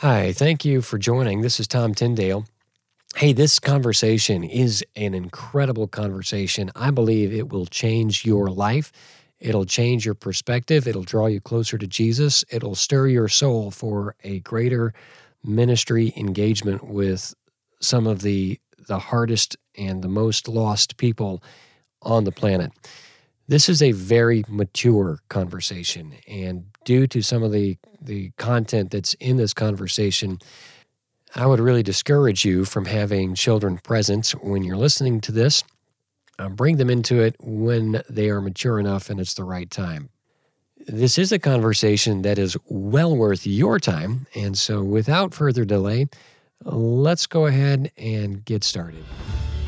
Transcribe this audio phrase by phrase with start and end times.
[0.00, 1.40] Hi, thank you for joining.
[1.40, 2.46] This is Tom Tyndale.
[3.16, 6.70] Hey, this conversation is an incredible conversation.
[6.76, 8.92] I believe it will change your life.
[9.40, 10.86] It'll change your perspective.
[10.86, 12.44] It'll draw you closer to Jesus.
[12.48, 14.94] It'll stir your soul for a greater
[15.42, 17.34] ministry engagement with
[17.80, 21.42] some of the the hardest and the most lost people
[22.02, 22.70] on the planet.
[23.48, 29.14] This is a very mature conversation, and due to some of the, the content that's
[29.14, 30.38] in this conversation,
[31.34, 35.64] I would really discourage you from having children present when you're listening to this.
[36.38, 40.10] Uh, bring them into it when they are mature enough and it's the right time.
[40.86, 44.26] This is a conversation that is well worth your time.
[44.34, 46.08] And so, without further delay,
[46.64, 49.04] let's go ahead and get started.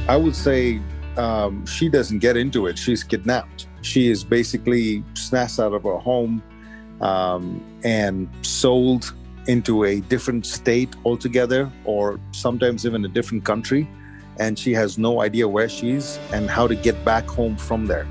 [0.06, 0.80] I would say
[1.16, 2.78] um, she doesn't get into it.
[2.78, 3.66] She's kidnapped.
[3.82, 6.42] She is basically snatched out of her home
[7.00, 9.14] um, and sold
[9.46, 13.88] into a different state altogether, or sometimes even a different country.
[14.38, 18.06] And she has no idea where she's and how to get back home from there.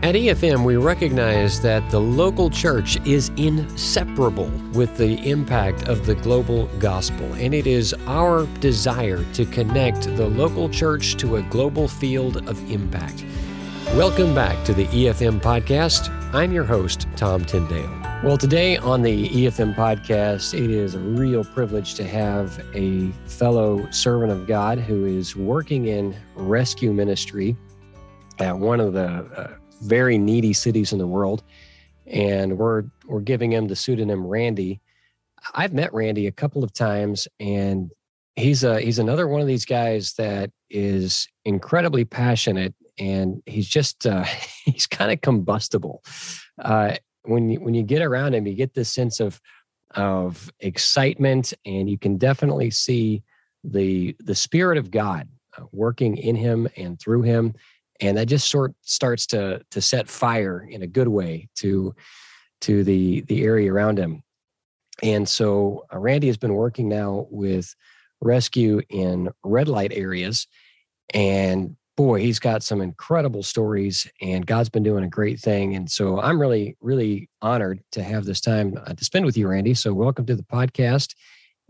[0.00, 6.14] At EFM, we recognize that the local church is inseparable with the impact of the
[6.14, 11.88] global gospel, and it is our desire to connect the local church to a global
[11.88, 13.24] field of impact.
[13.94, 16.10] Welcome back to the EFM podcast.
[16.34, 17.88] I'm your host, Tom Tyndale.
[18.22, 23.90] Well, today on the EFM podcast, it is a real privilege to have a fellow
[23.90, 27.56] servant of God who is working in rescue ministry
[28.38, 31.42] at one of the uh, very needy cities in the world,
[32.06, 34.80] and we're we're giving him the pseudonym Randy.
[35.54, 37.90] I've met Randy a couple of times, and
[38.36, 44.06] he's a he's another one of these guys that is incredibly passionate, and he's just
[44.06, 44.24] uh,
[44.64, 46.02] he's kind of combustible.
[46.60, 49.40] Uh, when you when you get around him, you get this sense of
[49.94, 53.22] of excitement, and you can definitely see
[53.64, 57.54] the the spirit of God uh, working in him and through him
[58.00, 61.94] and that just sort starts to to set fire in a good way to
[62.60, 64.22] to the the area around him
[65.02, 67.74] and so uh, randy has been working now with
[68.20, 70.46] rescue in red light areas
[71.14, 75.74] and boy he's got some incredible stories and god's been doing a great thing.
[75.74, 79.48] And so i'm really really honored to have this time uh, to spend with you
[79.48, 79.74] randy.
[79.74, 81.16] So welcome to the podcast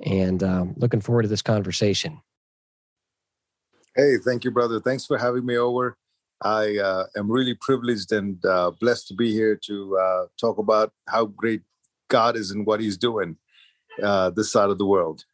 [0.05, 2.21] and um, looking forward to this conversation.
[3.97, 4.81] Hey thank you brother.
[4.81, 5.97] Thanks for having me over.
[6.43, 10.93] I uh, am really privileged and uh, blessed to be here to uh, talk about
[11.09, 11.63] how great
[12.09, 13.39] God is and what He's doing
[14.03, 15.25] uh, this side of the world.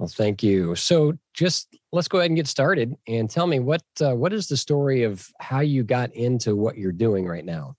[0.00, 0.74] Well, thank you.
[0.74, 2.96] So, just let's go ahead and get started.
[3.08, 6.76] And tell me what uh, what is the story of how you got into what
[6.76, 7.76] you're doing right now?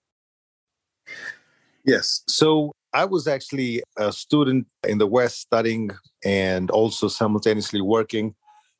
[1.85, 2.21] Yes.
[2.27, 5.91] So I was actually a student in the West studying
[6.23, 8.35] and also simultaneously working.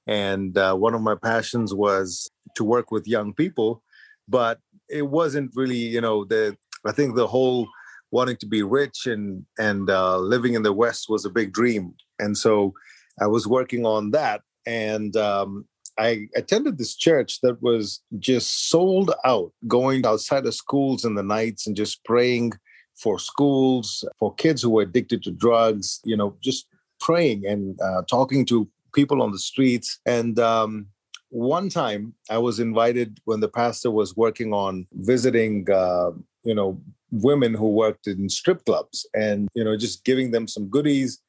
[0.08, 3.84] And uh, one of my passions was to work with young people
[4.32, 4.60] but
[4.90, 6.56] it wasn't really you know the
[6.88, 7.68] i think the whole
[8.12, 11.94] wanting to be rich and and uh, living in the west was a big dream
[12.20, 12.74] and so
[13.22, 15.66] i was working on that and um,
[15.98, 21.24] i attended this church that was just sold out going outside of schools in the
[21.24, 22.52] nights and just praying
[22.96, 26.68] for schools for kids who were addicted to drugs you know just
[27.02, 30.00] praying and uh, talking to people on the streets.
[30.06, 30.88] And um,
[31.30, 36.12] one time I was invited when the pastor was working on visiting, uh,
[36.44, 40.68] you know, women who worked in strip clubs and, you know, just giving them some
[40.70, 41.20] goodies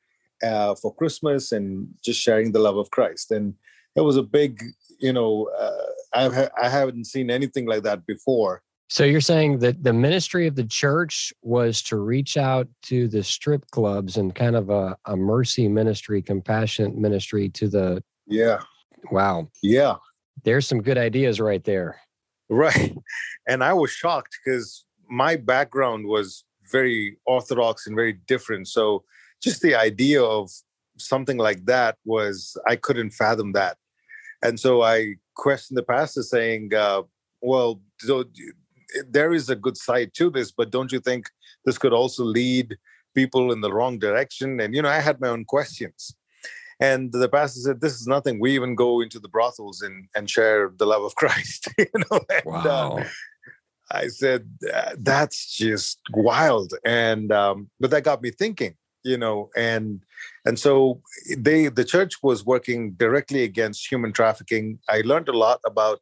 [0.42, 3.30] uh, for Christmas and just sharing the love of Christ.
[3.30, 3.54] And
[3.96, 4.62] it was a big,
[4.98, 8.62] you know, uh, I've ha- I haven't seen anything like that before.
[8.88, 13.22] So you're saying that the ministry of the church was to reach out to the
[13.22, 18.60] strip clubs and kind of a, a mercy ministry, compassionate ministry to the yeah
[19.10, 19.48] Wow.
[19.62, 19.96] Yeah.
[20.44, 22.00] There's some good ideas right there.
[22.48, 22.94] Right.
[23.48, 28.68] And I was shocked because my background was very orthodox and very different.
[28.68, 29.02] So
[29.42, 30.50] just the idea of
[30.98, 33.76] something like that was, I couldn't fathom that.
[34.42, 37.02] And so I questioned the pastor saying, uh,
[37.40, 38.24] well, so
[39.08, 41.26] there is a good side to this, but don't you think
[41.64, 42.76] this could also lead
[43.14, 44.60] people in the wrong direction?
[44.60, 46.14] And, you know, I had my own questions.
[46.80, 48.40] And the pastor said, "This is nothing.
[48.40, 52.20] We even go into the brothels and and share the love of Christ." you know.
[52.28, 52.98] And, uh, wow.
[52.98, 53.04] Uh,
[53.92, 54.48] I said,
[54.98, 58.74] "That's just wild." And um, but that got me thinking.
[59.04, 60.00] You know, and
[60.44, 61.02] and so
[61.36, 64.78] they the church was working directly against human trafficking.
[64.88, 66.00] I learned a lot about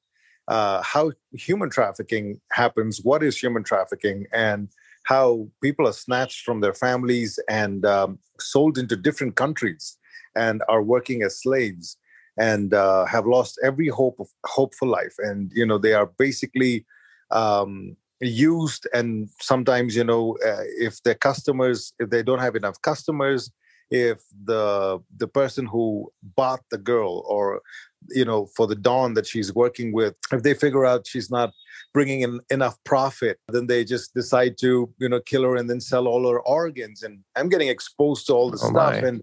[0.49, 4.69] uh, how human trafficking happens, what is human trafficking, and
[5.05, 9.97] how people are snatched from their families and um, sold into different countries
[10.37, 11.97] and are working as slaves
[12.39, 16.07] and uh, have lost every hope of hope for life and you know they are
[16.19, 16.87] basically
[17.31, 22.81] um, used and sometimes you know uh, if their customers if they don't have enough
[22.83, 23.51] customers
[23.91, 27.61] if the the person who bought the girl or
[28.09, 31.53] you know for the dawn that she's working with if they figure out she's not
[31.93, 35.81] bringing in enough profit then they just decide to you know kill her and then
[35.81, 39.09] sell all her organs and i'm getting exposed to all this oh stuff my.
[39.09, 39.23] and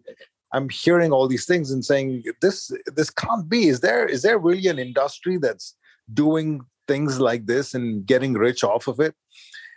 [0.54, 4.38] i'm hearing all these things and saying this this can't be is there is there
[4.38, 5.76] really an industry that's
[6.14, 9.16] doing things like this and getting rich off of it.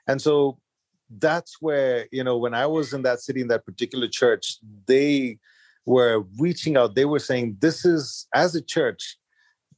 [0.07, 0.59] And so
[1.19, 5.37] that's where you know when i was in that city in that particular church they
[5.87, 6.95] were reaching out.
[6.95, 9.17] They were saying this is as a church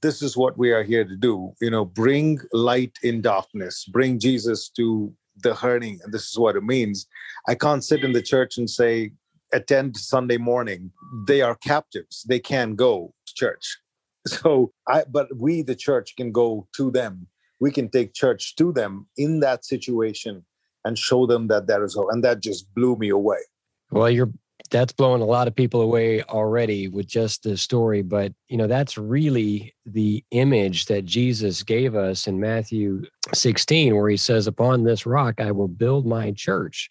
[0.01, 1.53] this is what we are here to do.
[1.61, 3.85] You know bring light in darkness.
[3.87, 5.13] Bring jesus to
[5.43, 7.07] the hurting and this is what it means.
[7.49, 9.13] I can't sit in the church and say
[9.53, 10.91] attend sunday morning.
[11.27, 12.25] They are captives.
[12.29, 13.79] They can't go to church
[14.27, 17.27] so i but we the church can go to them
[17.63, 20.45] we can take church to them in that situation
[20.85, 22.09] and show them that there is hope.
[22.11, 23.39] And that just blew me away.
[23.93, 24.31] Well, you're
[24.71, 28.67] that's blowing a lot of people away already with just the story but you know
[28.67, 33.03] that's really the image that jesus gave us in matthew
[33.35, 36.89] 16 where he says upon this rock i will build my church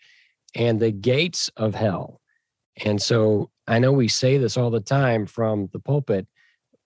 [0.54, 2.20] and the gates of hell
[2.86, 6.28] and so i know we say this all the time from the pulpit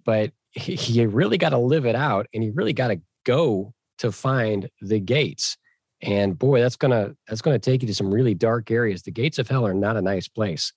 [0.05, 4.11] but you really got to live it out and you really got to go to
[4.11, 5.57] find the gates.
[6.01, 9.03] And boy that's gonna that's gonna take you to some really dark areas.
[9.03, 10.71] The gates of hell are not a nice place.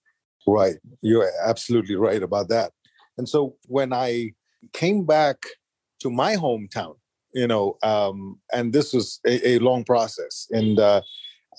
[0.46, 0.76] Right.
[1.02, 2.72] You're absolutely right about that.
[3.18, 4.32] And so when i
[4.72, 5.44] came back
[6.00, 6.94] to my hometown
[7.34, 11.00] you know um, and this was a, a long process and uh,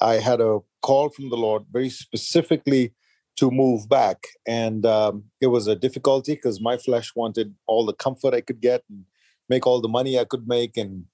[0.01, 2.93] i had a call from the lord very specifically
[3.39, 7.93] to move back and um, it was a difficulty because my flesh wanted all the
[7.93, 9.05] comfort i could get and
[9.47, 11.05] make all the money i could make and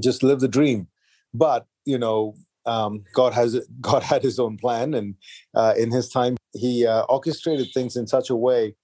[0.00, 0.88] just live the dream
[1.34, 2.34] but you know,
[2.66, 5.16] um, God has God had His own plan, and
[5.54, 8.74] uh, in His time, He uh, orchestrated things in such a way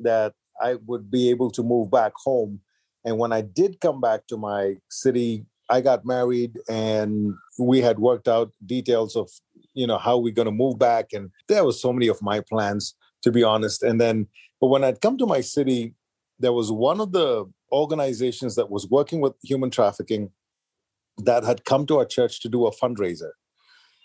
[0.00, 2.60] that I would be able to move back home.
[3.04, 7.98] And when I did come back to my city, I got married, and we had
[7.98, 9.30] worked out details of
[9.76, 12.40] you know how we're going to move back, and there was so many of my
[12.40, 13.82] plans, to be honest.
[13.82, 14.26] And then,
[14.60, 15.94] but when I'd come to my city,
[16.38, 20.30] there was one of the organizations that was working with human trafficking
[21.18, 23.30] that had come to our church to do a fundraiser.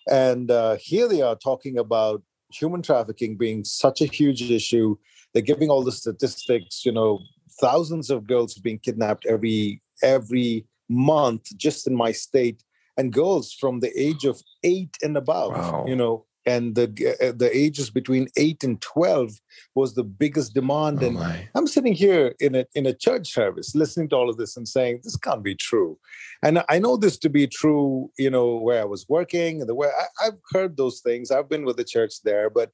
[0.10, 4.98] And uh, here they are talking about human trafficking being such a huge issue.
[5.34, 7.20] They're giving all the statistics, you know,
[7.60, 12.64] thousands of girls being kidnapped every every month just in my state
[12.98, 15.86] and girls from the age of 8 and above, wow.
[15.88, 19.32] you know, and the uh, the ages between 8 and 12
[19.76, 21.00] was the biggest demand.
[21.02, 21.50] Oh and my.
[21.56, 24.68] i'm sitting here in a in a church service listening to all of this and
[24.68, 26.00] saying this can't be true.
[26.44, 29.76] And i know this to be true you know where i was working and the
[29.76, 31.32] way I, i've heard those things.
[31.32, 32.72] I've been with the church there but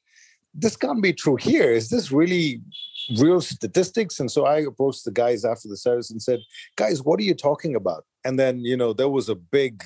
[0.59, 1.71] this can't be true here.
[1.71, 2.61] Is this really
[3.19, 4.19] real statistics?
[4.19, 6.39] And so i approached the guys after the service and said
[6.77, 8.05] guys what are you talking about?
[8.23, 9.83] And then you know there was a big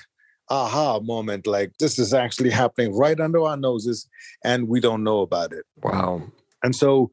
[0.52, 4.08] aha moment like this is actually happening right under our noses
[4.44, 5.66] and we don't know about it.
[5.82, 6.24] Wow.
[6.62, 7.10] And so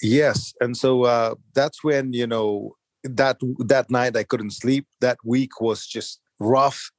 [0.00, 2.74] yes and so uh that's when you know
[3.04, 4.86] that that night i couldn't sleep.
[5.00, 6.90] That week was just rough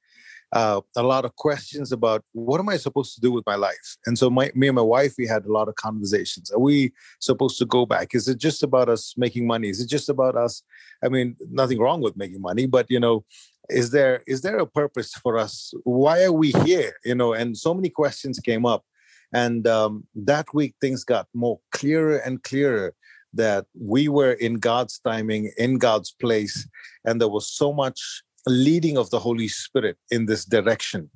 [0.54, 3.98] uh, a lot of questions about what am I supposed to do with my life?
[4.06, 6.52] And so my, me and my wife, we had a lot of conversations.
[6.52, 8.14] Are we supposed to go back?
[8.14, 9.70] Is it just about us making money?
[9.70, 10.62] Is it just about us?
[11.04, 13.26] I mean, nothing wrong with making money, but you know,
[13.70, 17.58] is there is there a purpose for us why are we here you know and
[17.58, 18.84] so many questions came up
[19.34, 22.94] and um, that week things got more clearer and clearer
[23.34, 26.68] that we were in god's timing in god's place
[27.06, 31.10] and there was so much leading of the holy spirit in this direction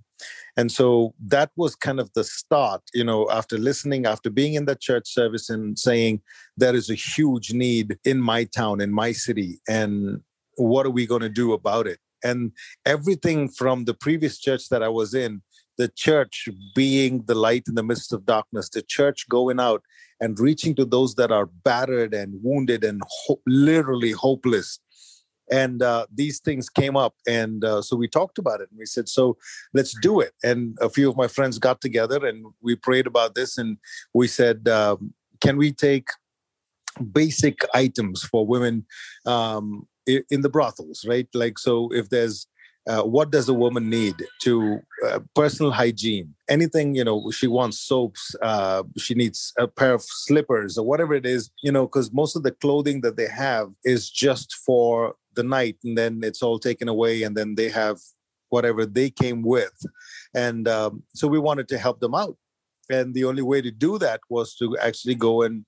[0.55, 4.65] and so that was kind of the start you know after listening after being in
[4.65, 6.21] the church service and saying
[6.55, 10.21] there is a huge need in my town in my city and
[10.55, 12.51] what are we going to do about it and
[12.85, 15.41] everything from the previous church that I was in,
[15.77, 19.83] the church being the light in the midst of darkness, the church going out
[20.19, 24.79] and reaching to those that are battered and wounded and ho- literally hopeless.
[25.51, 27.15] And uh, these things came up.
[27.27, 29.37] And uh, so we talked about it and we said, so
[29.73, 30.33] let's do it.
[30.43, 33.77] And a few of my friends got together and we prayed about this and
[34.13, 36.09] we said, um, can we take
[37.11, 38.85] basic items for women
[39.25, 41.27] um, in the brothels, right?
[41.33, 42.47] Like, so if there's
[42.87, 46.33] uh, what does a woman need to uh, personal hygiene?
[46.49, 51.13] Anything you know she wants soaps uh, she needs a pair of slippers or whatever
[51.13, 55.15] it is you know because most of the clothing that they have is just for
[55.35, 57.97] the night and then it's all taken away and then they have
[58.49, 59.77] whatever they came with.
[60.33, 62.37] And um, so we wanted to help them out.
[62.89, 65.65] And the only way to do that was to actually go and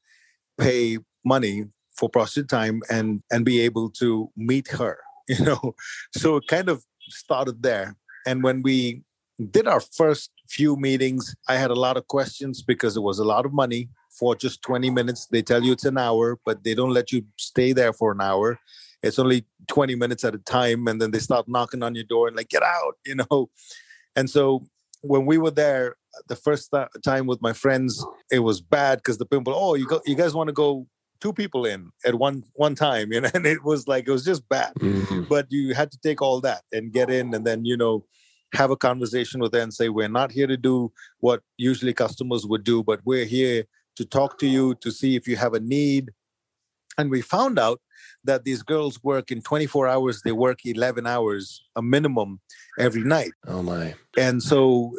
[0.57, 4.99] pay money for prostitute time and and be able to meet her
[5.29, 5.75] you know?
[6.13, 7.95] So kind of started there.
[8.25, 9.03] And when we
[9.51, 13.23] did our first few meetings, I had a lot of questions because it was a
[13.23, 15.27] lot of money for just 20 minutes.
[15.27, 18.21] They tell you it's an hour, but they don't let you stay there for an
[18.21, 18.59] hour.
[19.01, 20.87] It's only 20 minutes at a time.
[20.87, 23.49] And then they start knocking on your door and like, get out, you know?
[24.15, 24.65] And so
[25.01, 25.95] when we were there
[26.27, 26.73] the first
[27.03, 30.33] time with my friends, it was bad because the people, oh, you go, you guys
[30.33, 30.87] want to go
[31.21, 34.25] two people in at one one time you know and it was like it was
[34.25, 34.73] just bad.
[34.79, 35.23] Mm-hmm.
[35.23, 38.05] but you had to take all that and get in and then you know
[38.53, 42.47] have a conversation with them and say we're not here to do what usually customers
[42.47, 43.65] would do but we're here
[43.99, 46.11] to talk to you to see if you have a need.
[46.97, 47.81] And we found out
[48.23, 52.39] that these girls work in 24 hours they work 11 hours a minimum
[52.77, 53.31] every night.
[53.45, 53.95] Oh my.
[54.17, 54.93] And so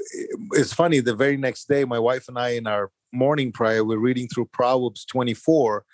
[0.53, 3.99] it's funny the very next day my wife and i in our morning prayer, we're
[3.99, 5.85] reading through Proverbs 24,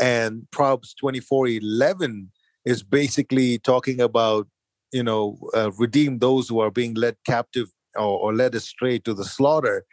[0.00, 2.30] and Proverbs 24 11
[2.64, 4.46] is basically talking about,
[4.92, 9.14] you know, uh, redeem those who are being led captive or, or, led astray to
[9.14, 9.84] the slaughter.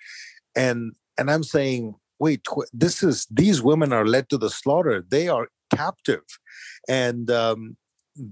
[0.55, 5.05] And and I'm saying, wait, tw- this is these women are led to the slaughter.
[5.07, 6.23] They are captive,
[6.89, 7.77] and um,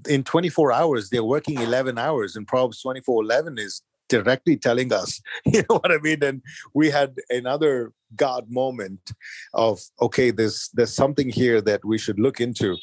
[0.08, 2.36] in 24 hours they're working 11 hours.
[2.36, 6.24] And Proverbs 24 11 is directly telling us, you know what I mean?
[6.24, 6.41] And
[6.74, 9.12] we had another God moment
[9.53, 12.77] of, okay, there's there's something here that we should look into.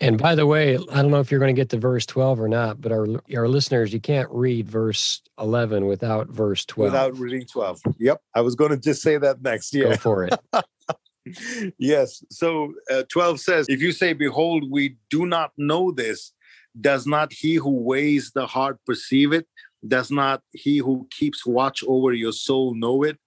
[0.00, 2.40] And by the way, I don't know if you're going to get to verse 12
[2.40, 3.06] or not, but our
[3.36, 6.92] our listeners, you can't read verse 11 without verse 12.
[6.92, 7.80] Without reading 12.
[7.98, 8.20] Yep.
[8.34, 9.74] I was going to just say that next.
[9.74, 9.90] Yeah.
[9.90, 10.34] Go for it.
[11.78, 12.24] yes.
[12.30, 16.32] So uh, 12 says, If you say, Behold, we do not know this,
[16.80, 19.46] does not he who weighs the heart perceive it?
[19.86, 23.18] Does not he who keeps watch over your soul know it?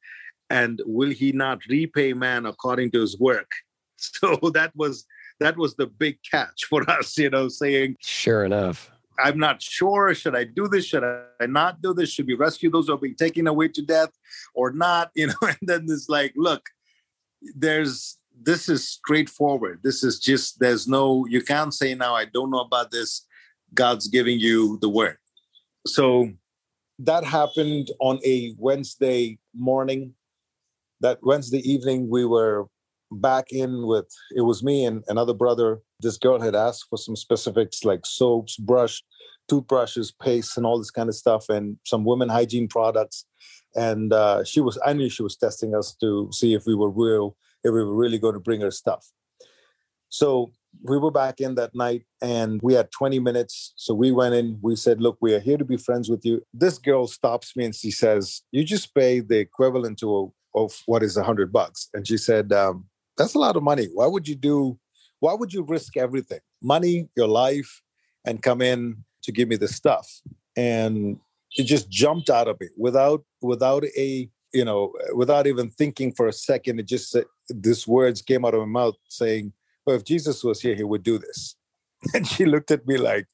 [0.49, 3.49] And will he not repay man according to his work?
[4.03, 5.05] So that was
[5.39, 8.91] that was the big catch for us, you know, saying Sure enough.
[9.19, 10.15] I'm not sure.
[10.15, 10.85] Should I do this?
[10.85, 12.11] Should I not do this?
[12.11, 14.11] Should we rescue those who are being taken away to death
[14.55, 15.11] or not?
[15.15, 16.63] You know, and then it's like, look,
[17.55, 19.81] there's this is straightforward.
[19.83, 23.27] This is just there's no you can't say now I don't know about this.
[23.73, 25.17] God's giving you the word.
[25.85, 26.31] So
[27.03, 30.13] that happened on a Wednesday morning.
[30.99, 32.67] That Wednesday evening, we were
[33.11, 35.79] back in with it was me and another brother.
[35.99, 39.03] This girl had asked for some specifics like soaps, brush,
[39.49, 43.25] toothbrushes, paste, and all this kind of stuff, and some women hygiene products.
[43.75, 46.91] And uh, she was, I knew she was testing us to see if we were
[46.91, 49.09] real, if we were really going to bring her stuff.
[50.09, 50.51] So
[50.83, 53.73] we were back in that night and we had 20 minutes.
[53.75, 56.41] So we went in, we said, Look, we are here to be friends with you.
[56.53, 60.15] This girl stops me and she says, You just pay the equivalent to
[60.55, 61.89] a, of what is hundred bucks.
[61.93, 62.85] And she said, um,
[63.17, 63.87] That's a lot of money.
[63.93, 64.79] Why would you do,
[65.19, 66.39] why would you risk everything?
[66.61, 67.81] Money, your life,
[68.25, 70.07] and come in to give me the stuff.
[70.55, 71.17] And
[71.57, 76.27] it just jumped out of me without without a you know without even thinking for
[76.27, 77.15] a second it just
[77.49, 79.51] this words came out of my mouth saying
[79.91, 81.55] well, if Jesus was here, he would do this.
[82.15, 83.27] And she looked at me like,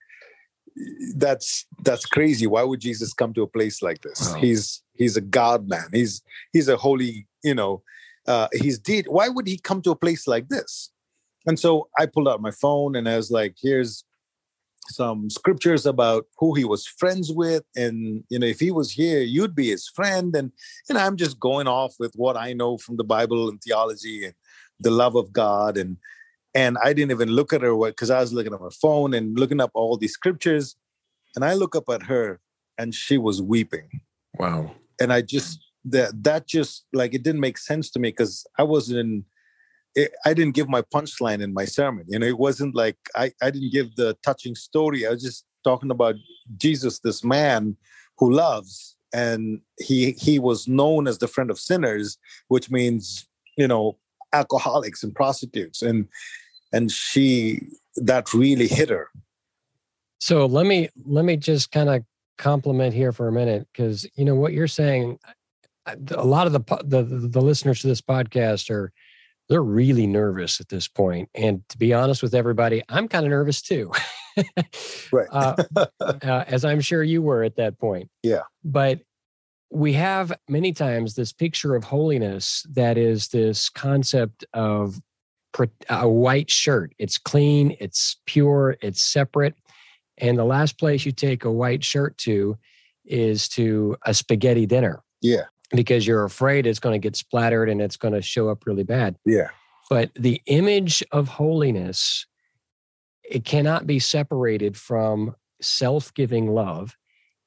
[1.16, 2.48] that's that's crazy.
[2.48, 4.20] Why would Jesus come to a place like this?
[4.22, 4.42] Wow.
[4.42, 5.88] He's he's a God man.
[5.94, 6.22] He's
[6.52, 7.82] he's a holy, you know,
[8.28, 9.06] uh, he's deed.
[9.08, 10.92] Why would he come to a place like this?
[11.46, 14.04] And so I pulled out my phone and I was like, here's
[14.90, 19.20] some scriptures about who he was friends with and you know if he was here
[19.20, 20.52] you'd be his friend and
[20.88, 24.34] and i'm just going off with what i know from the bible and theology and
[24.80, 25.98] the love of god and
[26.58, 29.38] and I didn't even look at her because I was looking at my phone and
[29.38, 30.76] looking up all these scriptures.
[31.36, 32.40] And I look up at her
[32.80, 34.02] and she was weeping.
[34.40, 34.72] Wow.
[35.00, 38.64] And I just, that, that just like, it didn't make sense to me because I
[38.64, 39.26] wasn't in,
[39.94, 42.06] it, I didn't give my punchline in my sermon.
[42.08, 45.06] You know, it wasn't like I, I didn't give the touching story.
[45.06, 46.16] I was just talking about
[46.58, 47.78] Jesus, this man
[48.18, 53.68] who loves, and he he was known as the friend of sinners, which means you
[53.68, 53.98] know
[54.34, 55.82] alcoholics and prostitutes.
[55.82, 56.08] And
[56.72, 57.62] and she
[57.96, 59.10] that really hit her
[60.20, 62.04] so let me let me just kind of
[62.38, 65.18] compliment here for a minute because you know what you're saying
[66.12, 68.92] a lot of the, the the listeners to this podcast are
[69.50, 71.30] they're really nervous at this point.
[71.34, 73.92] And to be honest with everybody, I'm kind of nervous too.
[75.12, 75.28] right.
[75.32, 75.56] uh,
[76.00, 78.10] uh, as I'm sure you were at that point.
[78.24, 78.42] Yeah.
[78.64, 79.02] But
[79.72, 85.00] we have many times this picture of holiness that is this concept of
[85.90, 86.94] a white shirt.
[87.00, 89.56] It's clean, it's pure, it's separate.
[90.18, 92.58] And the last place you take a white shirt to
[93.06, 95.04] is to a spaghetti dinner.
[95.22, 95.46] Yeah.
[95.72, 98.84] Because you're afraid it's going to get splattered and it's going to show up really
[98.84, 99.18] bad.
[99.26, 99.50] Yeah.
[99.90, 102.26] But the image of holiness,
[103.24, 106.96] it cannot be separated from self-giving love.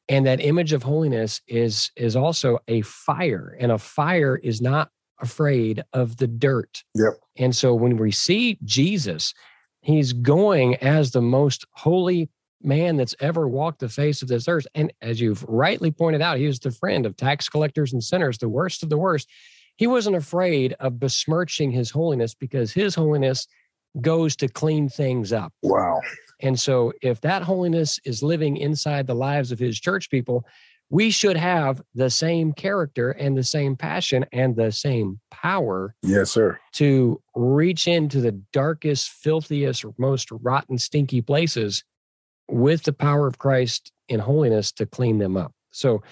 [0.08, 3.56] And that image of holiness is is also a fire.
[3.60, 4.90] And a fire is not
[5.20, 6.82] afraid of the dirt.
[6.94, 7.14] Yep.
[7.36, 9.34] And so when we see Jesus,
[9.80, 12.28] he's going as the most holy
[12.62, 14.66] man that's ever walked the face of this earth.
[14.74, 18.38] And as you've rightly pointed out, he was the friend of tax collectors and sinners,
[18.38, 19.28] the worst of the worst.
[19.76, 23.46] He wasn't afraid of besmirching his holiness because his holiness
[24.00, 25.52] goes to clean things up.
[25.62, 26.00] Wow.
[26.40, 30.44] And so if that holiness is living inside the lives of his church people,
[30.90, 35.94] we should have the same character and the same passion and the same power.
[36.02, 36.58] Yes, sir.
[36.74, 41.84] To reach into the darkest, filthiest, most rotten, stinky places
[42.48, 45.52] with the power of Christ in holiness to clean them up.
[45.70, 46.02] So,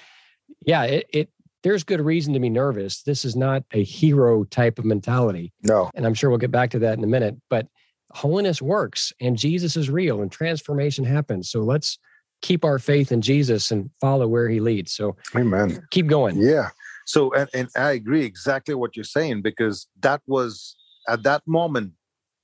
[0.65, 1.31] yeah, it, it
[1.65, 3.03] there's good reason to be nervous.
[3.03, 5.53] This is not a hero type of mentality.
[5.65, 5.91] No.
[5.97, 7.67] And I'm sure we'll get back to that in a minute, but
[8.13, 11.51] holiness works and Jesus is real and transformation happens.
[11.51, 11.99] So let's
[12.43, 14.93] keep our faith in Jesus and follow where he leads.
[14.93, 15.87] So Amen.
[15.91, 16.37] Keep going.
[16.39, 16.71] Yeah.
[17.07, 20.77] So and, and I agree exactly what you're saying because that was
[21.09, 21.93] at that moment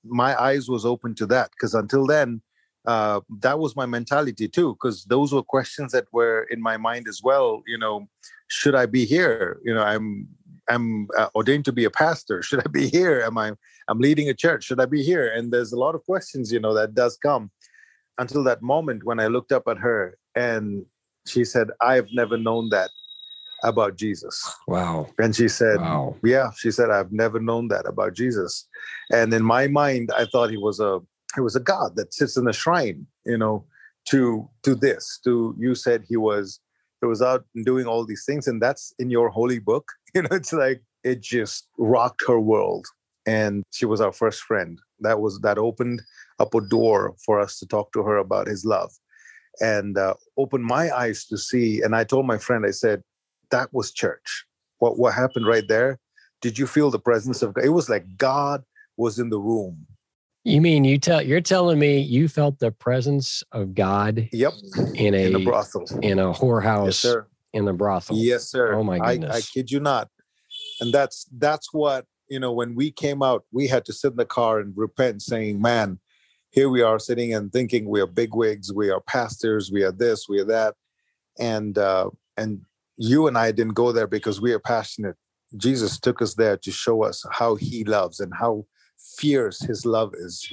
[0.05, 2.43] my eyes was open to that because until then
[2.87, 7.09] uh, that was my mentality too because those were questions that were in my mind
[7.09, 8.07] as well you know
[8.49, 10.29] should i be here you know i'm
[10.69, 13.53] i'm uh, ordained to be a pastor should i be here am i
[13.89, 16.61] i'm leading a church should i be here and there's a lot of questions you
[16.61, 17.51] know that does come
[18.19, 20.85] until that moment when I looked up at her and
[21.27, 22.91] she said, I've never known that
[23.63, 24.55] about Jesus.
[24.69, 25.09] Wow.
[25.19, 26.17] And she said, wow.
[26.23, 28.69] Yeah, she said, I've never known that about Jesus.
[29.11, 31.01] And in my mind, I thought he was a
[31.35, 33.65] he was a God that sits in a shrine, you know,
[34.11, 35.19] to to this.
[35.25, 36.61] To you said he was
[37.01, 39.91] he was out doing all these things, and that's in your holy book.
[40.15, 42.87] You know, it's like it just rocked her world.
[43.27, 44.79] And she was our first friend.
[45.01, 46.03] That was that opened
[46.39, 48.93] up a door for us to talk to her about his love
[49.61, 51.81] and uh, opened my eyes to see.
[51.81, 53.03] And I told my friend, I said,
[53.51, 54.45] that was church.
[54.79, 55.99] What, what happened right there?
[56.41, 57.65] Did you feel the presence of God?
[57.65, 58.65] It was like God
[58.97, 59.87] was in the room.
[60.45, 64.29] You mean you tell you're telling me you felt the presence of God?
[64.31, 64.53] Yep.
[64.95, 65.87] In a, in a brothel.
[66.03, 66.87] In a whorehouse.
[66.87, 67.27] Yes, sir.
[67.55, 68.19] In the brothel.
[68.19, 68.75] Yes, sir.
[68.75, 69.35] Oh my goodness.
[69.35, 70.11] I, I kid you not.
[70.81, 72.53] And that's that's what you know.
[72.53, 75.99] When we came out, we had to sit in the car and repent, saying, "Man,
[76.55, 80.29] here we are sitting and thinking we are bigwigs, we are pastors, we are this,
[80.29, 80.75] we are that,
[81.37, 82.61] and uh, and
[82.97, 85.17] you and I didn't go there because we are passionate.
[85.57, 88.67] Jesus took us there to show us how He loves and how
[89.19, 90.49] fierce His love is.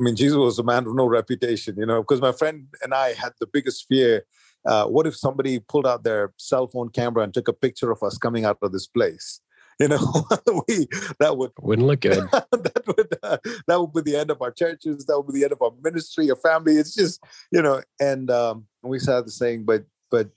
[0.00, 2.94] I mean, Jesus was a man of no reputation, you know, because my friend and
[2.94, 4.24] I had the biggest fear.
[4.64, 8.02] Uh, what if somebody pulled out their cell phone camera and took a picture of
[8.02, 9.40] us coming out of this place?
[9.80, 9.98] You know
[10.68, 10.86] we
[11.18, 12.24] that would wouldn't look good.
[12.32, 15.44] that would uh, that would be the end of our churches that would be the
[15.44, 16.76] end of our ministry our family.
[16.76, 20.28] It's just you know and um we started saying but but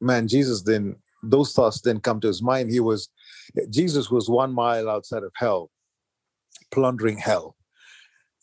[0.00, 2.70] man jesus didn't those thoughts didn't come to his mind.
[2.70, 3.08] He was
[3.70, 5.70] jesus was one mile outside of hell
[6.70, 7.56] plundering hell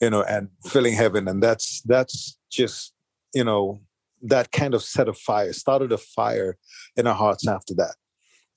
[0.01, 1.27] you know and filling heaven.
[1.27, 2.93] And that's that's just
[3.33, 3.81] you know
[4.21, 6.57] that kind of set a fire started a fire
[6.95, 7.95] in our hearts after that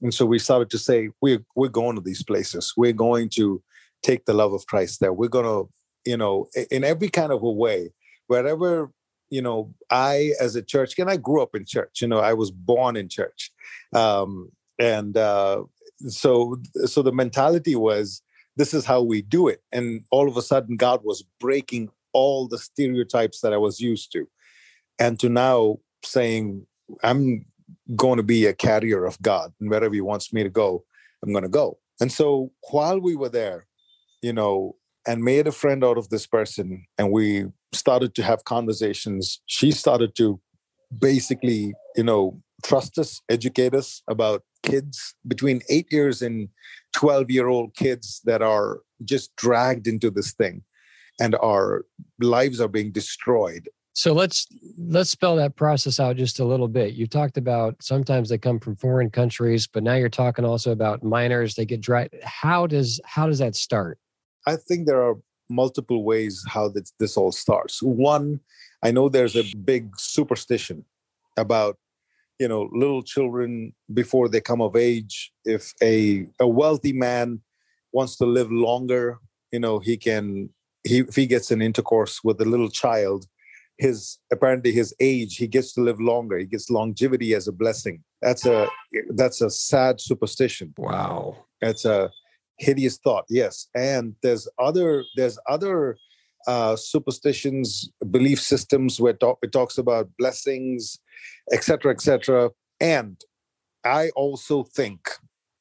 [0.02, 2.72] and so we started to say, we're, we're going to these places.
[2.76, 3.62] We're going to
[4.02, 5.12] take the love of Christ there.
[5.12, 5.70] We're going to,
[6.04, 7.92] you know, in every kind of a way,
[8.26, 8.90] wherever,
[9.30, 12.34] you know, I as a church, and I grew up in church, you know, I
[12.34, 13.50] was born in church.
[13.92, 15.64] Um, and uh,
[16.08, 18.22] so, so the mentality was,
[18.56, 19.62] this is how we do it.
[19.72, 24.12] And all of a sudden, God was breaking all the stereotypes that I was used
[24.12, 24.26] to.
[24.98, 26.66] And to now saying,
[27.02, 27.44] I'm
[27.94, 30.84] going to be a carrier of God, and wherever He wants me to go,
[31.22, 31.78] I'm going to go.
[32.00, 33.66] And so while we were there,
[34.22, 34.76] you know,
[35.06, 39.70] and made a friend out of this person, and we started to have conversations, she
[39.70, 40.40] started to
[40.98, 45.14] basically, you know, trust us, educate us about kids.
[45.26, 46.48] Between eight years and
[46.94, 50.62] 12 year old kids that are just dragged into this thing
[51.20, 51.84] and our
[52.20, 56.92] lives are being destroyed so let's let's spell that process out just a little bit.
[56.92, 61.02] You talked about sometimes they come from foreign countries, but now you're talking also about
[61.02, 61.54] minors.
[61.54, 62.10] They get dry.
[62.22, 63.98] How does how does that start?
[64.46, 65.14] I think there are
[65.48, 67.82] multiple ways how this, this all starts.
[67.82, 68.40] One,
[68.82, 70.84] I know there's a big superstition
[71.38, 71.78] about
[72.38, 77.40] you know little children before they come of age if a a wealthy man
[77.92, 79.18] wants to live longer
[79.52, 80.50] you know he can
[80.84, 83.26] he if he gets an intercourse with a little child
[83.78, 86.38] his apparently his age he gets to live longer.
[86.38, 88.02] He gets longevity as a blessing.
[88.22, 88.68] That's a
[89.14, 90.72] that's a sad superstition.
[90.78, 91.36] Wow.
[91.60, 92.10] That's a
[92.58, 93.68] hideous thought yes.
[93.74, 95.98] And there's other there's other
[96.46, 100.98] uh, superstitions belief systems where talk, it talks about blessings
[101.52, 103.20] etc etc and
[103.84, 105.08] i also think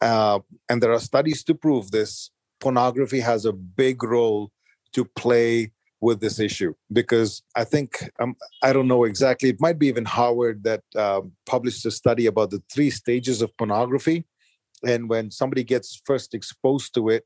[0.02, 4.52] uh, and there are studies to prove this pornography has a big role
[4.94, 5.72] to play
[6.02, 9.50] with this issue because I think um, I don't know exactly.
[9.50, 13.56] It might be even Howard that um, published a study about the three stages of
[13.58, 14.26] pornography,
[14.86, 17.26] and when somebody gets first exposed to it,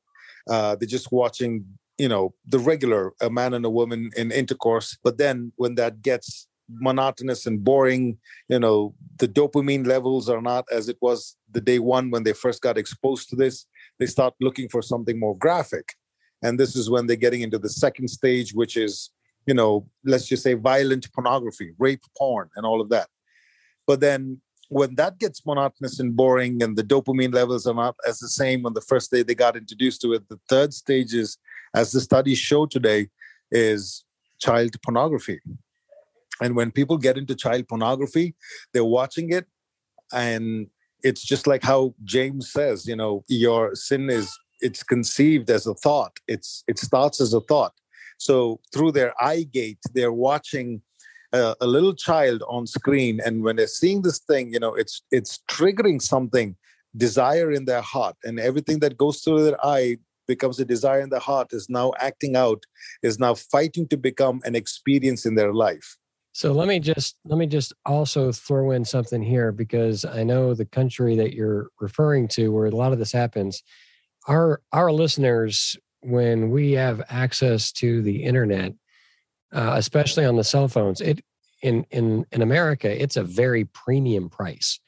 [0.49, 1.65] uh, they're just watching,
[1.97, 4.97] you know, the regular a man and a woman in intercourse.
[5.03, 10.65] But then when that gets monotonous and boring, you know, the dopamine levels are not
[10.71, 13.65] as it was the day one when they first got exposed to this.
[13.97, 15.95] They start looking for something more graphic
[16.41, 19.11] and this is when they're getting into the second stage which is
[19.45, 23.07] you know let's just say violent pornography rape porn and all of that.
[23.87, 28.19] But then when that gets monotonous and boring and the dopamine levels are not as
[28.19, 31.37] the same on the first day they got introduced to it the third stage is
[31.73, 33.07] as the studies show today
[33.51, 34.05] is
[34.39, 35.39] child pornography.
[36.41, 38.35] And when people get into child pornography
[38.73, 39.45] they're watching it
[40.13, 40.67] and
[41.01, 45.73] it's just like how james says you know your sin is it's conceived as a
[45.73, 46.17] thought.
[46.27, 47.73] It's it starts as a thought.
[48.17, 50.81] So through their eye gate they're watching
[51.31, 55.03] a, a little child on screen and when they're seeing this thing you know it's
[55.11, 56.55] it's triggering something
[56.97, 59.95] desire in their heart and everything that goes through their eye
[60.27, 62.63] becomes a desire in the heart is now acting out
[63.03, 65.97] is now fighting to become an experience in their life.
[66.33, 70.53] So let me just let me just also throw in something here because i know
[70.53, 73.63] the country that you're referring to where a lot of this happens
[74.29, 78.73] our our listeners when we have access to the internet
[79.53, 81.19] uh, especially on the cell phones it
[81.61, 84.79] in in in america it's a very premium price.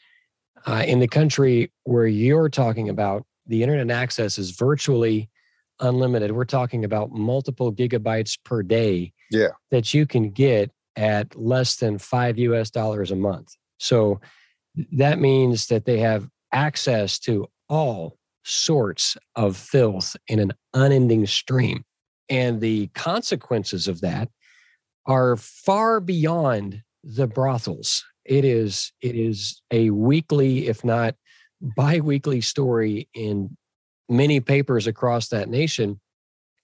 [0.65, 5.27] Uh, in the country where you're talking about the internet access is virtually
[5.79, 6.31] unlimited.
[6.31, 9.47] We're talking about multiple gigabytes per day yeah.
[9.71, 13.55] that you can get at less than 5 US dollars a month.
[13.79, 14.21] So
[14.91, 21.83] that means that they have access to all sorts of filth in an unending stream.
[22.29, 24.29] And the consequences of that
[25.05, 28.05] are far beyond the brothels.
[28.25, 31.15] It is it is a weekly, if not
[31.61, 33.57] bi-weekly story in
[34.09, 35.99] many papers across that nation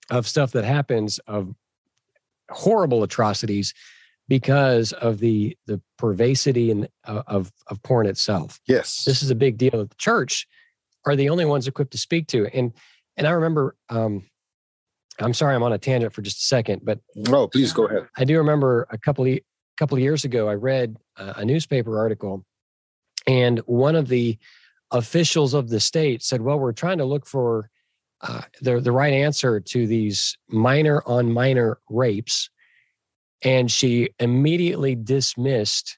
[0.10, 1.54] of stuff that happens of
[2.50, 3.74] horrible atrocities
[4.28, 8.60] because of the the pervasivity and uh, of of porn itself.
[8.68, 10.48] Yes, this is a big deal at the church
[11.08, 12.46] are the only ones equipped to speak to.
[12.48, 12.74] And
[13.15, 14.26] and I remember, um,
[15.20, 18.08] I'm sorry, I'm on a tangent for just a second, but no, please go ahead.
[18.15, 19.39] I do remember a couple of
[19.78, 22.46] couple of years ago, I read a newspaper article,
[23.26, 24.38] and one of the
[24.91, 27.70] officials of the state said, "Well, we're trying to look for
[28.22, 32.50] uh, the the right answer to these minor on minor rapes,"
[33.43, 35.98] and she immediately dismissed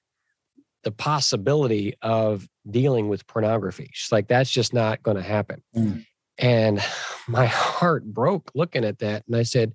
[0.84, 3.89] the possibility of dealing with pornography.
[3.94, 5.62] She's like, that's just not going to happen.
[5.76, 6.06] Mm.
[6.38, 6.82] And
[7.28, 9.24] my heart broke looking at that.
[9.28, 9.74] And I said,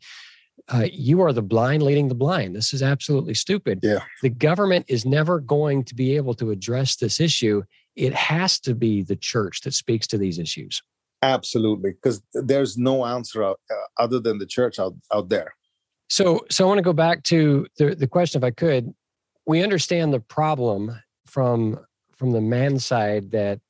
[0.73, 2.57] uh, you are the blind leading the blind.
[2.57, 3.81] This is absolutely stupid.
[3.83, 4.01] Yeah.
[4.23, 7.62] The government is never going to be able to address this issue.
[7.97, 10.83] It has to be the church that speaks to these issues.
[11.23, 15.55] Absolutely, because there's no answer out, uh, other than the church out, out there.
[16.11, 18.93] So, so I want to go back to the, the question, if I could.
[19.47, 21.79] We understand the problem from
[22.17, 23.61] from the man side that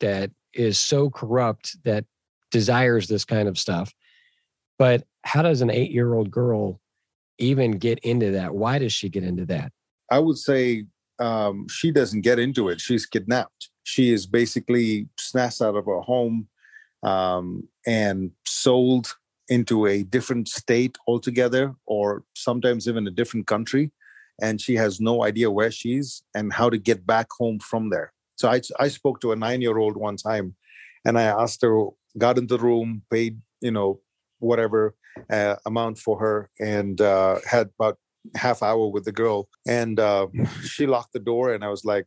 [0.00, 2.04] that is so corrupt that
[2.50, 3.94] desires this kind of stuff.
[4.78, 6.80] But how does an eight year old girl
[7.38, 8.54] even get into that?
[8.54, 9.72] Why does she get into that?
[10.10, 10.86] I would say
[11.20, 12.80] um, she doesn't get into it.
[12.80, 13.70] She's kidnapped.
[13.84, 16.48] She is basically snatched out of her home
[17.02, 19.14] um, and sold
[19.48, 23.90] into a different state altogether or sometimes even a different country
[24.40, 28.12] and she has no idea where she's and how to get back home from there.
[28.36, 30.54] So I, I spoke to a nine year old one time
[31.04, 31.86] and I asked her,
[32.18, 34.00] got in the room, paid, you know,
[34.38, 34.94] whatever
[35.30, 37.98] uh, amount for her, and uh, had about
[38.34, 39.48] half hour with the girl.
[39.66, 40.28] And uh,
[40.64, 42.06] she locked the door and I was like,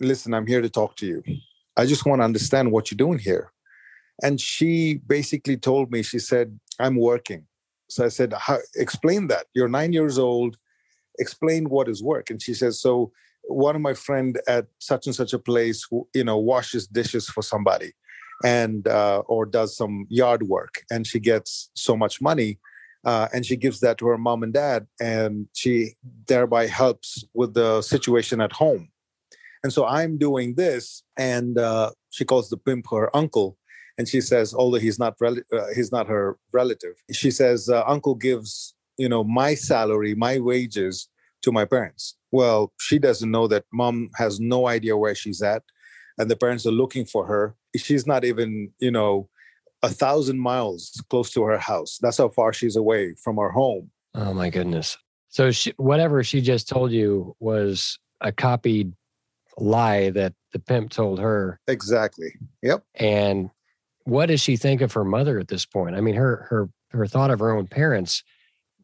[0.00, 1.22] listen, I'm here to talk to you.
[1.76, 3.52] I just want to understand what you're doing here.
[4.22, 7.46] And she basically told me, she said, I'm working.
[7.88, 8.34] So I said,
[8.76, 9.46] explain that.
[9.54, 10.56] You're nine years old.
[11.24, 12.26] Explain what is work.
[12.30, 13.12] And she says, so
[13.44, 15.80] one of my friend at such and such a place,
[16.14, 17.90] you know, washes dishes for somebody
[18.44, 22.58] and uh, or does some yard work and she gets so much money
[23.04, 25.94] uh, and she gives that to her mom and dad and she
[26.26, 28.88] thereby helps with the situation at home
[29.62, 33.56] and so i'm doing this and uh, she calls the pimp her uncle
[33.98, 37.84] and she says although he's not rel- uh, he's not her relative she says uh,
[37.86, 41.08] uncle gives you know my salary my wages
[41.42, 42.16] to my parents.
[42.30, 45.62] Well she doesn't know that mom has no idea where she's at
[46.18, 47.56] and the parents are looking for her.
[47.76, 49.28] She's not even you know
[49.82, 51.98] a thousand miles close to her house.
[52.00, 53.90] That's how far she's away from her home.
[54.14, 54.96] Oh my goodness.
[55.28, 58.92] So she, whatever she just told you was a copied
[59.58, 61.58] lie that the pimp told her.
[61.66, 62.34] Exactly.
[62.62, 62.84] Yep.
[62.94, 63.50] And
[64.04, 65.96] what does she think of her mother at this point?
[65.96, 68.22] I mean her her her thought of her own parents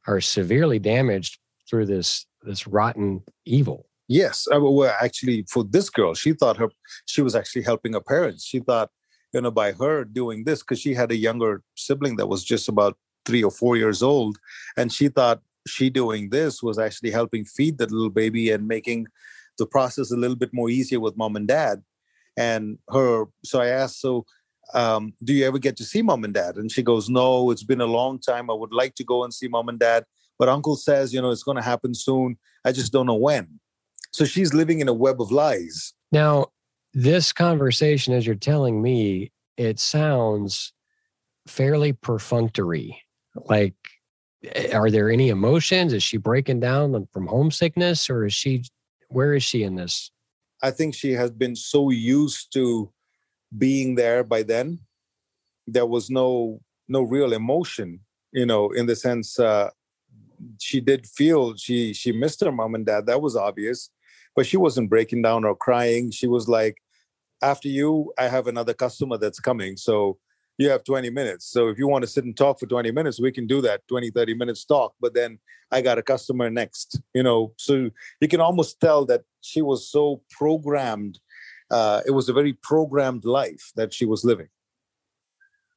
[0.07, 6.15] are severely damaged through this this rotten evil Yes, uh, well, actually, for this girl,
[6.15, 6.69] she thought her
[7.05, 8.45] she was actually helping her parents.
[8.45, 8.91] She thought,
[9.35, 12.71] you know, by her doing this, because she had a younger sibling that was just
[12.71, 14.39] about three or four years old,
[14.79, 19.07] and she thought she doing this was actually helping feed that little baby and making
[19.59, 21.83] the process a little bit more easier with mom and dad.
[22.39, 24.25] And her, so I asked, so
[24.73, 26.57] um, do you ever get to see mom and dad?
[26.57, 28.49] And she goes, no, it's been a long time.
[28.49, 30.05] I would like to go and see mom and dad,
[30.39, 32.39] but uncle says, you know, it's going to happen soon.
[32.65, 33.61] I just don't know when.
[34.13, 35.93] So she's living in a web of lies.
[36.13, 36.47] Now,
[36.95, 40.73] this conversation, as you're telling me, it sounds
[41.47, 43.03] fairly perfunctory.
[43.35, 43.75] Like,
[44.45, 45.93] eh, are there any emotions?
[45.93, 48.65] Is she breaking down from homesickness or is she,
[49.09, 50.11] where is she in this?
[50.63, 52.93] I think she has been so used to
[53.57, 54.81] being there by then.
[55.67, 58.01] There was no no real emotion,
[58.33, 59.71] you know, in the sense uh,
[60.61, 63.07] she did feel she she missed her mom and dad.
[63.07, 63.91] That was obvious
[64.39, 66.13] but she wasn't breaking down or crying.
[66.13, 66.81] She was like,
[67.43, 69.77] after you, I have another customer that's coming.
[69.77, 70.17] So
[70.59, 71.51] you have 20 minutes.
[71.51, 73.81] So if you want to sit and talk for 20 minutes, we can do that
[73.89, 74.95] 20, 30 minutes talk.
[75.01, 75.41] But then
[75.73, 77.53] I got a customer next, you know.
[77.59, 81.19] So you can almost tell that she was so programmed.
[81.69, 84.51] Uh, it was a very programmed life that she was living.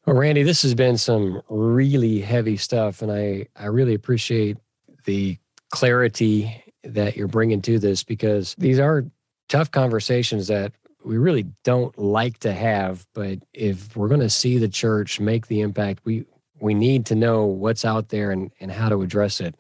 [0.05, 4.57] Well, Randy, this has been some really heavy stuff, and I I really appreciate
[5.05, 5.37] the
[5.69, 9.05] clarity that you're bringing to this because these are
[9.49, 14.57] tough conversations that we really don't like to have but if we're going to see
[14.57, 16.25] the church make the impact we
[16.61, 19.55] we need to know what's out there and and how to address it.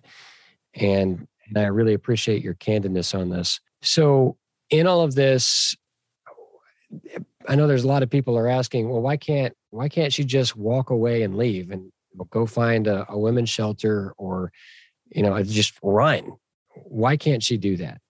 [0.75, 3.59] And and I really appreciate your candidness on this.
[3.81, 4.37] So
[4.69, 5.75] in all of this
[7.47, 10.23] I know there's a lot of people are asking well why can't why can't she
[10.23, 11.91] just walk away and leave and
[12.29, 14.51] go find a, a women's shelter or
[15.09, 16.33] you know just run
[16.85, 18.01] why can't she do that?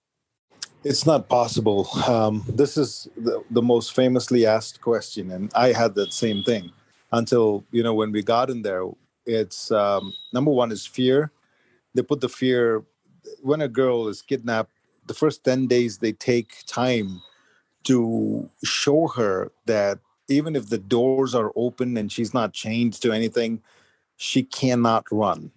[0.84, 1.88] It's not possible.
[2.08, 6.72] Um, this is the, the most famously asked question, and I had that same thing
[7.12, 8.84] until you know when we got in there.
[9.26, 11.32] It's um, number one is fear.
[11.94, 12.84] They put the fear
[13.44, 14.72] when a girl is kidnapped.
[15.06, 17.22] The first ten days they take time
[17.84, 23.12] to show her that even if the doors are open and she's not chained to
[23.12, 23.62] anything,
[24.18, 25.52] she cannot run.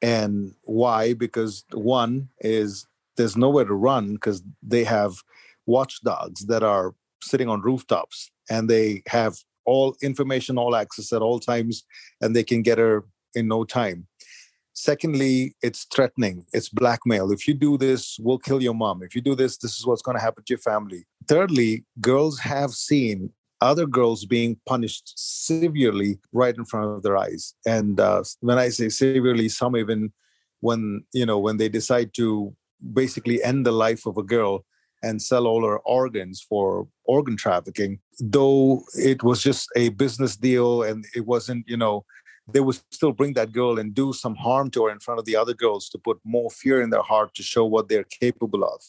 [0.00, 1.14] And why?
[1.14, 5.16] Because one is there's nowhere to run because they have
[5.66, 11.38] watchdogs that are sitting on rooftops and they have all information all access at all
[11.38, 11.84] times
[12.20, 13.04] and they can get her
[13.34, 14.06] in no time.
[14.72, 16.44] Secondly it's threatening.
[16.52, 17.30] It's blackmail.
[17.30, 19.02] If you do this we'll kill your mom.
[19.02, 22.38] If you do this this is what's going to happen to your family thirdly girls
[22.40, 23.30] have seen
[23.60, 27.54] other girls being punished severely right in front of their eyes.
[27.64, 30.12] And uh, when I say severely, some even
[30.60, 32.54] when you know when they decide to
[32.92, 34.64] basically end the life of a girl
[35.02, 40.82] and sell all her organs for organ trafficking, though it was just a business deal
[40.82, 42.04] and it wasn't, you know,
[42.52, 45.26] they would still bring that girl and do some harm to her in front of
[45.26, 48.64] the other girls to put more fear in their heart to show what they're capable
[48.64, 48.80] of.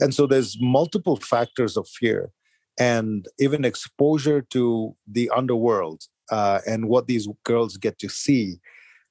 [0.00, 2.30] And so there's multiple factors of fear
[2.78, 8.58] and even exposure to the underworld uh, and what these girls get to see.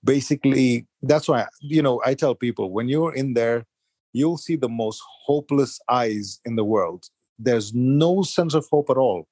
[0.03, 3.65] Basically that's why you know i tell people when you're in there
[4.11, 7.05] you'll see the most hopeless eyes in the world.
[7.39, 9.27] There's no sense of hope at all.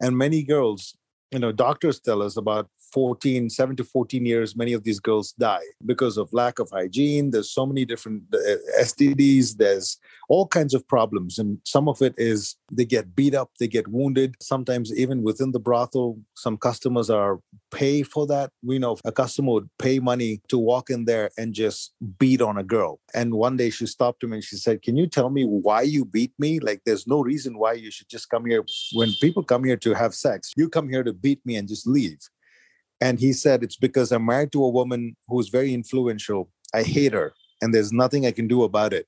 [0.00, 0.96] And many girls
[1.32, 5.32] you know doctors tell us about 14 7 to 14 years many of these girls
[5.32, 7.30] die because of lack of hygiene.
[7.30, 8.38] There's so many different uh,
[8.80, 13.50] stds there's all kinds of problems and some of it is they get beat up
[13.58, 14.34] they get wounded.
[14.40, 18.50] Sometimes even within the brothel some customers are pay for that.
[18.62, 22.58] We know a customer would pay money to walk in there and just beat on
[22.58, 23.00] a girl.
[23.14, 26.04] And one day she stopped him and she said can you tell me why you
[26.04, 26.60] beat me?
[26.60, 28.64] Like there's no reason why you should just come here.
[28.92, 31.86] When people come here to have sex you come here to beat me and just
[31.86, 32.18] leave
[33.02, 36.50] and he said, It's because I'm married to a woman who's very influential.
[36.72, 39.06] I hate her, and there's nothing I can do about it.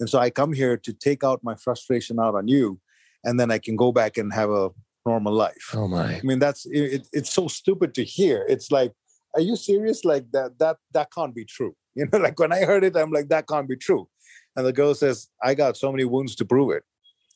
[0.00, 2.80] And so I come here to take out my frustration out on you,
[3.22, 4.70] and then I can go back and have a
[5.04, 5.66] normal life.
[5.74, 6.16] Oh my!
[6.16, 8.46] I mean, that's it, it's so stupid to hear.
[8.48, 8.92] It's like,
[9.34, 10.06] are you serious?
[10.06, 11.76] Like that that that can't be true.
[11.96, 14.08] You know, like when I heard it, I'm like, that can't be true.
[14.56, 16.82] And the girl says, I got so many wounds to prove it.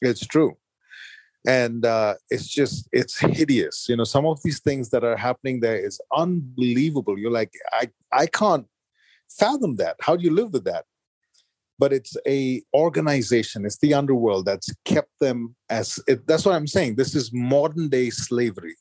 [0.01, 0.57] It's true
[1.47, 5.61] and uh, it's just it's hideous you know some of these things that are happening
[5.61, 7.19] there is unbelievable.
[7.19, 8.67] You're like i i can't
[9.29, 9.97] fathom that.
[10.01, 10.85] How do you live with that?
[11.79, 16.67] But it's a organization it's the underworld that's kept them as it, that's what i'm
[16.67, 16.97] saying.
[16.97, 18.77] This is modern day slavery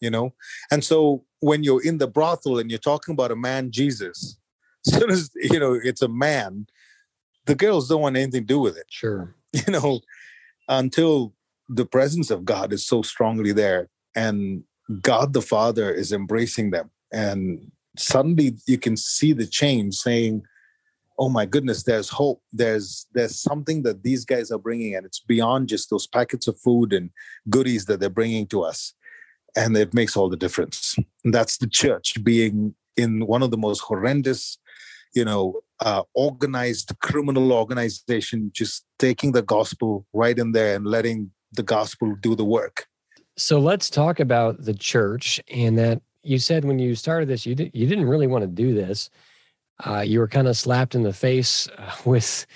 [0.00, 0.32] you know?
[0.70, 4.38] And so when you're in the brothel and you're talking about a man jesus
[4.86, 6.66] as soon as you know it's a man
[7.46, 8.86] the girls don't want anything to do with it.
[8.88, 9.34] Sure.
[9.66, 10.00] You know
[10.68, 11.32] until
[11.68, 14.64] the presence of God is so strongly there, and
[15.02, 16.90] God the Father is embracing them.
[17.12, 20.42] And suddenly you can see the change saying,
[21.18, 22.42] oh my goodness there's hope.
[22.52, 26.58] There's there's something that these guys are bringing and it's beyond just those packets of
[26.58, 27.10] food and
[27.50, 28.94] goodies that they're bringing to us.
[29.56, 30.96] And it makes all the difference.
[31.24, 34.58] And that's the church being in one of the most horrendous
[35.14, 41.30] you know uh, organized criminal organization just taking the gospel right in there and letting
[41.52, 42.86] the gospel do the work.
[43.36, 47.54] So let's talk about the church and that you said when you started this, you,
[47.54, 49.10] did, you didn't really want to do this.
[49.84, 52.46] Uh, you were kind of slapped in the face uh, with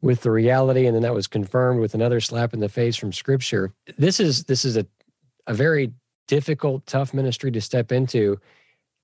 [0.00, 3.12] with the reality, and then that was confirmed with another slap in the face from
[3.12, 3.72] Scripture.
[3.96, 4.84] This is this is a
[5.46, 5.92] a very
[6.28, 8.40] difficult, tough ministry to step into.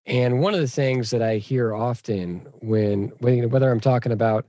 [0.07, 4.47] And one of the things that I hear often when, when whether I'm talking about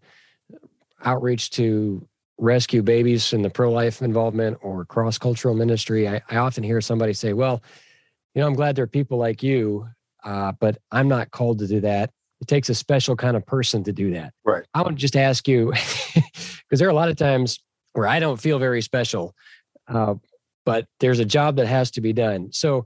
[1.03, 2.07] outreach to
[2.39, 6.81] rescue babies in the pro life involvement or cross cultural ministry, I, I, often hear
[6.81, 7.61] somebody say, Well,
[8.33, 9.87] you know, I'm glad there are people like you,
[10.23, 12.11] uh, but I'm not called to do that.
[12.41, 14.33] It takes a special kind of person to do that.
[14.45, 14.63] Right.
[14.73, 15.73] I want to just ask you,
[16.13, 17.59] because there are a lot of times
[17.93, 19.35] where I don't feel very special,
[19.87, 20.15] uh,
[20.65, 22.53] but there's a job that has to be done.
[22.53, 22.85] So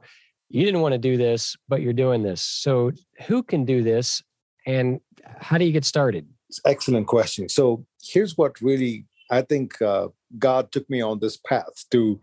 [0.49, 2.41] you didn't want to do this, but you're doing this.
[2.41, 2.91] So
[3.27, 4.23] who can do this
[4.65, 4.99] and
[5.39, 6.27] how do you get started?
[6.65, 7.49] Excellent question.
[7.49, 12.19] So here's what really I think uh, God took me on this path to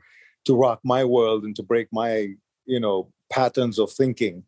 [0.46, 2.28] to rock my world and to break my
[2.66, 4.44] you know patterns of thinking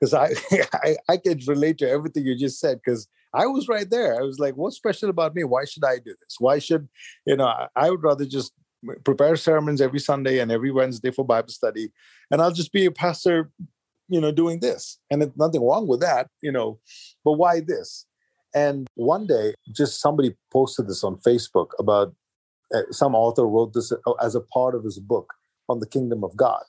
[0.00, 0.30] because I,
[0.74, 4.18] I I could relate to everything you just said because I was right there.
[4.18, 5.44] I was like, what's special about me?
[5.44, 6.36] Why should I do this?
[6.38, 6.88] Why should
[7.26, 7.46] you know?
[7.46, 8.52] I, I would rather just
[9.04, 11.90] prepare sermons every Sunday and every Wednesday for Bible study,
[12.30, 13.50] and I'll just be a pastor,
[14.08, 14.98] you know, doing this.
[15.10, 16.78] And there's nothing wrong with that, you know.
[17.24, 18.06] But why this?
[18.54, 22.14] And one day, just somebody posted this on Facebook about
[22.74, 25.34] uh, some author wrote this uh, as a part of his book
[25.68, 26.62] on the kingdom of God.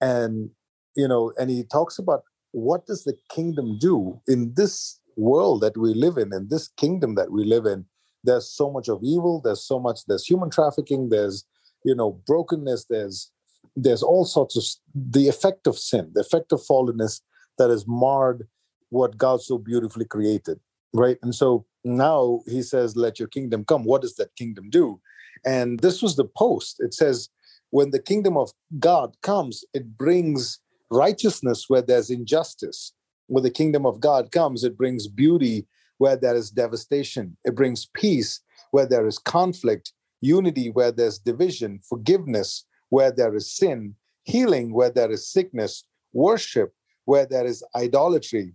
[0.00, 0.50] And,
[0.96, 5.76] you know, and he talks about what does the kingdom do in this world that
[5.76, 7.86] we live in, in this kingdom that we live in.
[8.22, 9.40] There's so much of evil.
[9.42, 10.00] There's so much.
[10.06, 11.08] There's human trafficking.
[11.08, 11.44] There's,
[11.84, 12.86] you know, brokenness.
[12.88, 13.30] There's,
[13.74, 17.20] there's all sorts of the effect of sin, the effect of fallenness
[17.58, 18.46] that has marred
[18.90, 20.60] what God so beautifully created
[20.92, 21.18] right?
[21.22, 23.84] And so now he says let your kingdom come.
[23.84, 25.00] What does that kingdom do?
[25.44, 26.76] And this was the post.
[26.80, 27.28] It says
[27.70, 32.92] when the kingdom of god comes it brings righteousness where there's injustice.
[33.26, 35.66] When the kingdom of god comes it brings beauty
[35.98, 37.36] where there is devastation.
[37.44, 43.52] It brings peace where there is conflict unity where there's division forgiveness where there is
[43.52, 46.74] sin healing where there is sickness worship
[47.04, 48.52] where there is idolatry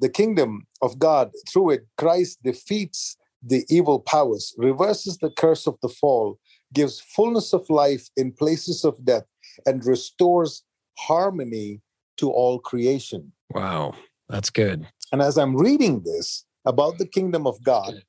[0.00, 5.78] the kingdom of God, through it, Christ defeats the evil powers, reverses the curse of
[5.82, 6.38] the fall,
[6.72, 9.24] gives fullness of life in places of death,
[9.66, 10.62] and restores
[10.98, 11.80] harmony
[12.16, 13.32] to all creation.
[13.50, 13.94] Wow,
[14.28, 14.86] that's good.
[15.12, 18.02] And as I'm reading this about the kingdom of God,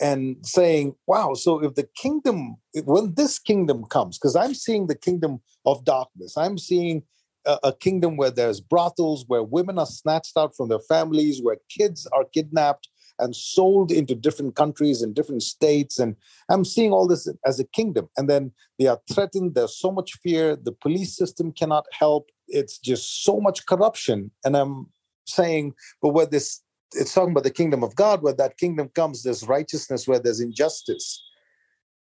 [0.00, 4.96] and saying, wow, so if the kingdom, when this kingdom comes, because I'm seeing the
[4.96, 7.04] kingdom of darkness, I'm seeing
[7.46, 12.06] a, kingdom where there's brothels, where women are snatched out from their families, where kids
[12.12, 12.88] are kidnapped
[13.18, 15.98] and sold into different countries and different states.
[15.98, 16.16] And
[16.48, 18.08] I'm seeing all this as a kingdom.
[18.16, 19.54] And then they are threatened.
[19.54, 20.56] There's so much fear.
[20.56, 22.30] The police system cannot help.
[22.48, 24.86] it's just so much corruption and i'm
[25.26, 25.72] saying
[26.02, 29.48] but where this it's talking about the kingdom of god where that kingdom comes there's
[29.48, 31.22] righteousness where there's injustice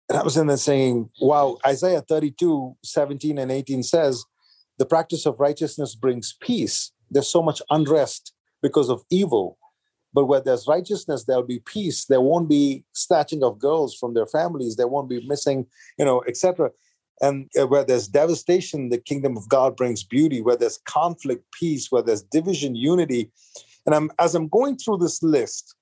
[0.07, 4.23] and i was in there saying wow isaiah 32 17 and 18 says
[4.79, 9.57] the practice of righteousness brings peace there's so much unrest because of evil
[10.11, 14.27] but where there's righteousness there'll be peace there won't be snatching of girls from their
[14.27, 15.67] families there won't be missing
[15.97, 16.71] you know etc
[17.21, 20.41] and uh, where there's devastation, the kingdom of God brings beauty.
[20.41, 21.91] Where there's conflict, peace.
[21.91, 23.31] Where there's division, unity.
[23.85, 25.75] And I'm, as I'm going through this list,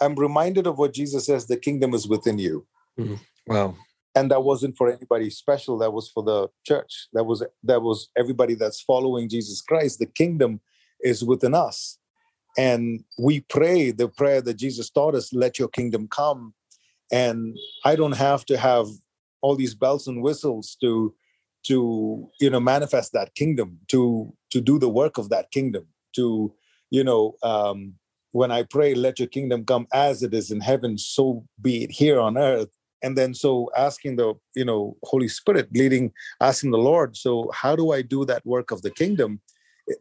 [0.00, 2.66] I'm reminded of what Jesus says the kingdom is within you.
[2.98, 3.14] Mm-hmm.
[3.46, 3.76] Wow.
[4.18, 5.78] And that wasn't for anybody special.
[5.78, 7.06] That was for the church.
[7.12, 10.00] That was that was everybody that's following Jesus Christ.
[10.00, 10.60] The kingdom
[11.00, 11.98] is within us.
[12.56, 16.54] And we pray the prayer that Jesus taught us, let your kingdom come.
[17.12, 18.88] And I don't have to have
[19.40, 21.14] all these bells and whistles to
[21.68, 26.52] to you know manifest that kingdom to to do the work of that kingdom to
[26.90, 27.94] you know um
[28.30, 31.90] when i pray let your kingdom come as it is in heaven so be it
[31.90, 36.78] here on earth and then so asking the you know holy spirit leading asking the
[36.78, 39.40] lord so how do i do that work of the kingdom?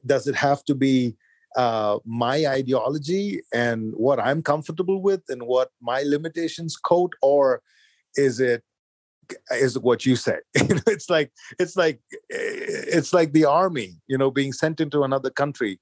[0.06, 1.16] Does it have to be
[1.56, 7.62] uh, my ideology and what i'm comfortable with and what my limitations quote or
[8.16, 8.64] is it
[9.52, 14.54] is what you say it's like it's like it's like the army you know being
[14.54, 15.80] sent into another country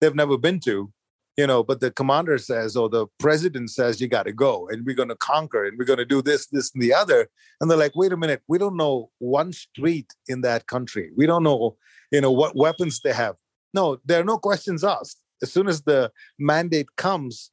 [0.00, 0.90] they've never been to
[1.36, 4.84] you know but the commander says or the president says you got to go and
[4.84, 7.28] we're going to conquer and we're going to do this this and the other.
[7.60, 11.10] And they're like wait a minute we don't know one street in that country.
[11.16, 11.76] We don't know
[12.10, 13.36] you know what weapons they have.
[13.72, 15.20] No there are no questions asked.
[15.42, 17.50] As soon as the mandate comes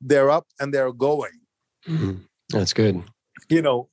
[0.00, 1.38] they're up and they're going.
[1.88, 2.22] Mm-hmm.
[2.50, 3.02] that's good.
[3.48, 3.88] You know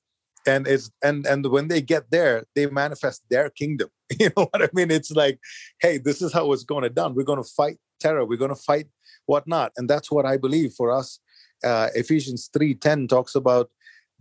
[0.46, 3.90] and it's and and when they get there they manifest their kingdom.
[4.20, 4.90] You know what i mean?
[4.90, 5.40] It's like
[5.80, 7.14] hey this is how it's going to done.
[7.16, 8.26] We're going to fight terror.
[8.26, 8.88] We're going to fight
[9.30, 9.72] whatnot.
[9.78, 11.20] And that's what i believe for us.
[11.70, 13.68] Uh, ephesians 3.10 talks about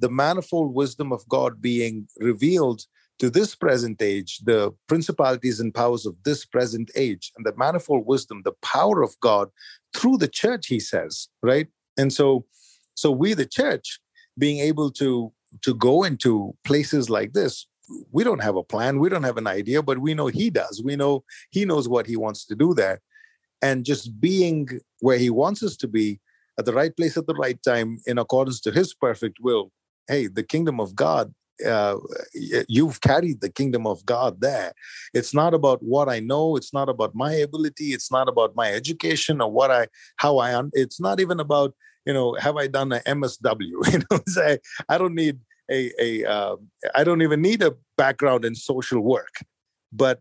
[0.05, 1.95] the manifold wisdom of god being
[2.31, 2.81] revealed
[3.21, 4.61] to this present age the
[4.93, 9.47] principalities and powers of this present age and the manifold wisdom the power of god
[9.97, 11.69] through the church he says right?
[12.01, 12.29] And so
[13.03, 13.87] so we the church
[14.37, 15.11] being able to
[15.67, 17.55] to go into places like this
[18.17, 20.83] we don't have a plan we don't have an idea but we know he does.
[20.89, 21.25] We know
[21.57, 23.01] he knows what he wants to do there
[23.63, 24.69] and just being
[25.01, 26.21] where he wants us to be
[26.59, 29.71] at the right place at the right time in accordance to his perfect will.
[30.09, 31.35] Hey the kingdom of god
[31.67, 31.97] uh,
[32.69, 34.73] you've carried the kingdom of god there.
[35.13, 36.57] It's not about what i know.
[36.57, 37.89] It's not about my ability.
[37.93, 41.75] It's not about my education or what i how i it's not even about
[42.09, 43.75] you know, have I done an MSW?
[43.93, 45.39] You know, say I don't need
[45.71, 46.57] a a uh,
[46.95, 49.35] I don't even need a background in social work,
[49.93, 50.21] but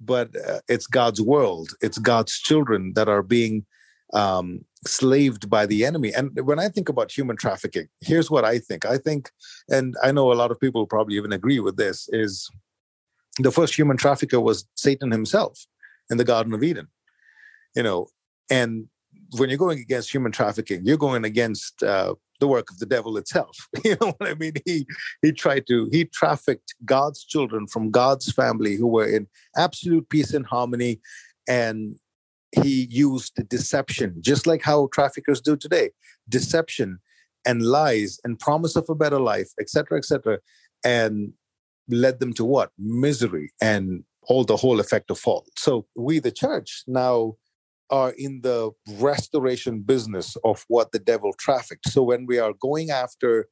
[0.00, 3.64] but uh, it's God's world, it's God's children that are being
[4.12, 6.12] um, slaved by the enemy.
[6.12, 8.84] And when I think about human trafficking, here's what I think.
[8.84, 9.30] I think,
[9.68, 12.48] and I know a lot of people probably even agree with this, is
[13.38, 15.66] the first human trafficker was Satan himself
[16.10, 16.88] in the Garden of Eden.
[17.74, 18.06] You know,
[18.50, 18.88] and
[19.36, 23.16] when you're going against human trafficking, you're going against uh, the work of the devil
[23.16, 23.56] itself.
[23.84, 24.54] You know what I mean?
[24.64, 24.86] He
[25.22, 30.34] he tried to he trafficked God's children from God's family who were in absolute peace
[30.34, 31.00] and harmony,
[31.48, 31.96] and
[32.52, 35.90] he used deception, just like how traffickers do today,
[36.28, 36.98] deception
[37.46, 40.38] and lies and promise of a better life, etc., etc.,
[40.84, 41.32] and
[41.88, 45.46] led them to what misery and all the whole effect of fall.
[45.56, 47.36] So we, the church, now
[47.90, 51.88] are in the restoration business of what the devil trafficked.
[51.88, 53.46] So when we are going after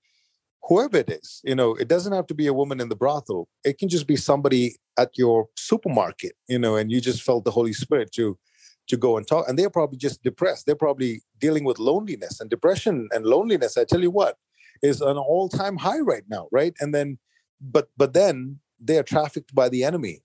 [0.64, 3.48] whoever it is, you know, it doesn't have to be a woman in the brothel.
[3.64, 7.50] It can just be somebody at your supermarket, you know, and you just felt the
[7.50, 8.38] Holy Spirit to
[8.86, 9.48] to go and talk.
[9.48, 10.66] And they're probably just depressed.
[10.66, 13.78] They're probably dealing with loneliness and depression and loneliness.
[13.78, 14.36] I tell you what,
[14.82, 16.74] is an all-time high right now, right?
[16.80, 17.18] And then
[17.60, 20.22] but but then they are trafficked by the enemy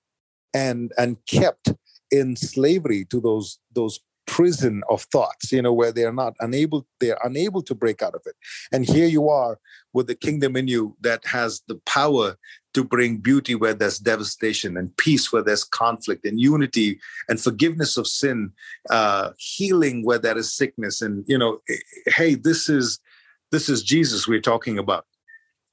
[0.54, 1.74] and and kept
[2.12, 7.18] in slavery to those those prison of thoughts you know where they're not unable they're
[7.24, 8.36] unable to break out of it.
[8.72, 9.60] And here you are
[9.94, 12.38] with the kingdom in you that has the power
[12.74, 17.98] to bring beauty where there's devastation and peace where there's conflict and unity and forgiveness
[17.98, 18.52] of sin
[18.90, 23.00] uh, healing where there is sickness and you know eh, hey this is
[23.52, 25.06] this is jesus we're talking about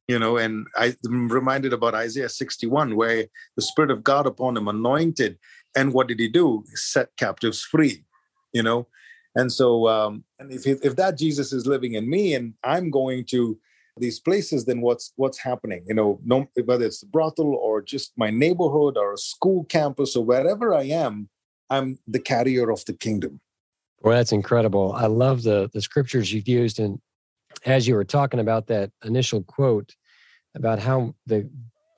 [0.08, 3.26] you know and i'm reminded about isaiah 61 where
[3.56, 5.38] the spirit of god upon him anointed
[5.74, 8.04] and what did he do set captives free
[8.52, 8.86] you know
[9.34, 13.24] and so um and if if that jesus is living in me and i'm going
[13.24, 13.58] to
[13.98, 15.84] these places, then what's what's happening?
[15.86, 20.16] You know, no, whether it's the brothel or just my neighborhood or a school campus
[20.16, 21.28] or wherever I am,
[21.70, 23.40] I'm the carrier of the kingdom.
[24.00, 24.92] Well, that's incredible.
[24.92, 27.00] I love the the scriptures you've used, and
[27.64, 29.94] as you were talking about that initial quote
[30.54, 31.48] about how the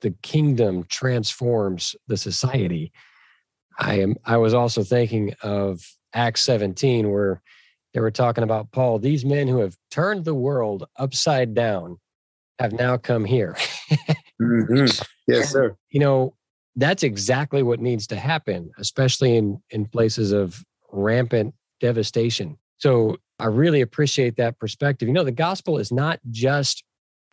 [0.01, 2.91] the kingdom transforms the society.
[3.79, 5.81] I am I was also thinking of
[6.13, 7.41] Acts 17 where
[7.93, 11.97] they were talking about Paul, these men who have turned the world upside down
[12.59, 13.55] have now come here.
[14.41, 14.85] mm-hmm.
[15.27, 15.77] Yes, sir.
[15.91, 16.33] You know,
[16.75, 22.57] that's exactly what needs to happen, especially in in places of rampant devastation.
[22.77, 25.07] So I really appreciate that perspective.
[25.07, 26.83] You know, the gospel is not just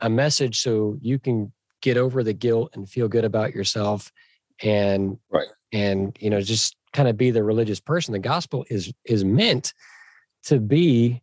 [0.01, 4.13] a message so you can get over the guilt and feel good about yourself
[4.63, 8.93] and right and you know just kind of be the religious person the gospel is
[9.05, 9.75] is meant
[10.45, 11.23] to be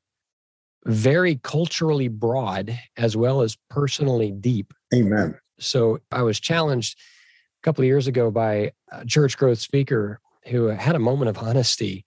[0.86, 4.74] very culturally broad as well as personally deep.
[4.94, 5.40] Amen.
[5.60, 10.66] So i was challenged a couple of years ago by a church growth speaker who
[10.68, 12.04] had a moment of honesty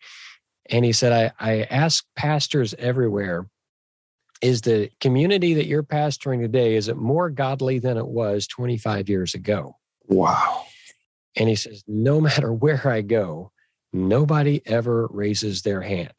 [0.66, 3.46] and he said i i ask pastors everywhere
[4.42, 9.08] is the community that you're pastoring today is it more godly than it was 25
[9.08, 9.74] years ago?
[10.08, 10.66] Wow
[11.36, 13.50] and he says no matter where i go
[13.92, 16.12] nobody ever raises their hand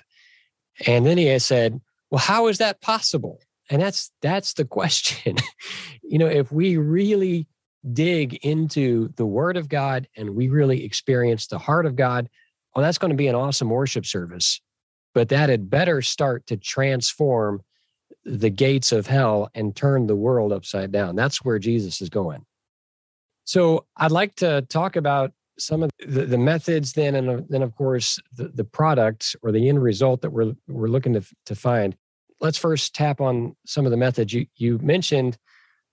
[0.86, 3.40] and then he said well how is that possible
[3.70, 5.36] and that's that's the question
[6.04, 7.48] you know if we really
[7.94, 12.30] dig into the word of god and we really experience the heart of god
[12.76, 14.62] well that's going to be an awesome worship service
[15.14, 17.62] but that had better start to transform
[18.28, 21.16] the gates of hell and turn the world upside down.
[21.16, 22.46] That's where Jesus is going.
[23.48, 27.74] So I'd like to talk about some of the, the methods then, and then of
[27.76, 31.96] course the, the product or the end result that we're we're looking to to find.
[32.42, 35.38] Let's first tap on some of the methods you you mentioned.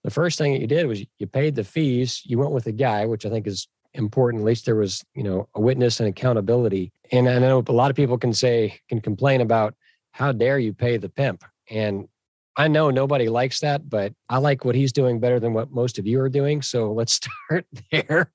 [0.02, 2.22] The first thing that you did was you paid the fees.
[2.24, 4.42] You went with a guy, which I think is important.
[4.42, 6.92] At least there was you know a witness and accountability.
[7.12, 9.74] And I know a lot of people can say can complain about
[10.10, 12.08] how dare you pay the pimp and
[12.56, 15.98] I know nobody likes that, but I like what he's doing better than what most
[15.98, 16.62] of you are doing.
[16.62, 17.12] So let's
[17.48, 18.32] start there.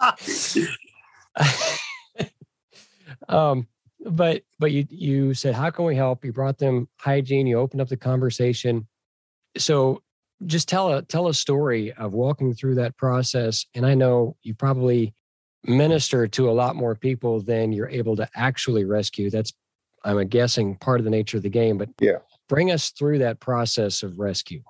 [3.28, 3.66] um,
[4.06, 6.24] but but you you said how can we help?
[6.24, 7.46] You brought them hygiene.
[7.46, 8.86] You opened up the conversation.
[9.56, 10.02] So
[10.46, 13.66] just tell a tell a story of walking through that process.
[13.74, 15.14] And I know you probably
[15.64, 19.30] minister to a lot more people than you're able to actually rescue.
[19.30, 19.52] That's
[20.04, 21.78] I'm guessing part of the nature of the game.
[21.78, 22.18] But yeah,
[22.48, 24.62] Bring us through that process of rescue.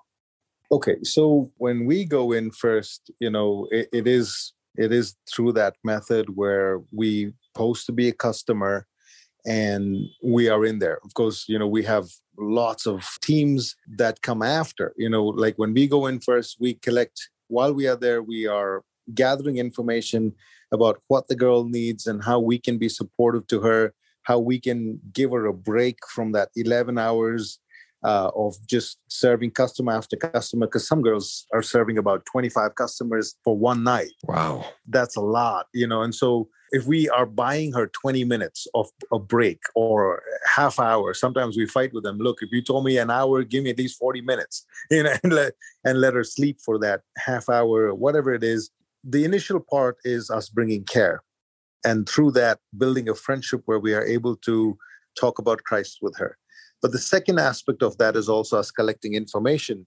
[0.71, 5.53] Okay, so when we go in first, you know, it, it is it is through
[5.53, 8.87] that method where we post to be a customer
[9.47, 10.99] and we are in there.
[11.05, 12.07] Of course, you know, we have
[12.39, 14.93] lots of teams that come after.
[14.97, 18.47] You know, like when we go in first, we collect while we are there, we
[18.47, 18.83] are
[19.15, 20.33] gathering information
[20.73, 24.59] about what the girl needs and how we can be supportive to her, how we
[24.59, 27.59] can give her a break from that 11 hours
[28.05, 33.37] uh, of just serving customer after customer because some girls are serving about 25 customers
[33.43, 34.13] for one night.
[34.25, 34.67] Wow.
[34.87, 38.89] That's a lot you know and so if we are buying her 20 minutes of
[39.13, 42.99] a break or half hour sometimes we fight with them look if you told me
[42.99, 45.53] an hour give me at least 40 minutes you know and let,
[45.85, 48.71] and let her sleep for that half hour whatever it is.
[49.03, 51.23] The initial part is us bringing care.
[51.85, 54.79] And through that building a friendship where we are able to
[55.21, 56.37] talk about christ with her
[56.85, 59.87] but the second aspect of that is also us collecting information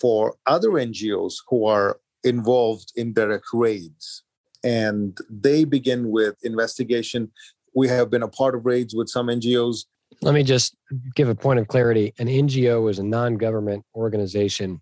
[0.00, 4.24] for other NGOs who are involved in direct raids.
[4.64, 7.30] And they begin with investigation.
[7.72, 9.84] We have been a part of raids with some NGOs.
[10.22, 10.74] Let me just
[11.14, 12.12] give a point of clarity.
[12.18, 14.80] An NGO is a non government organization.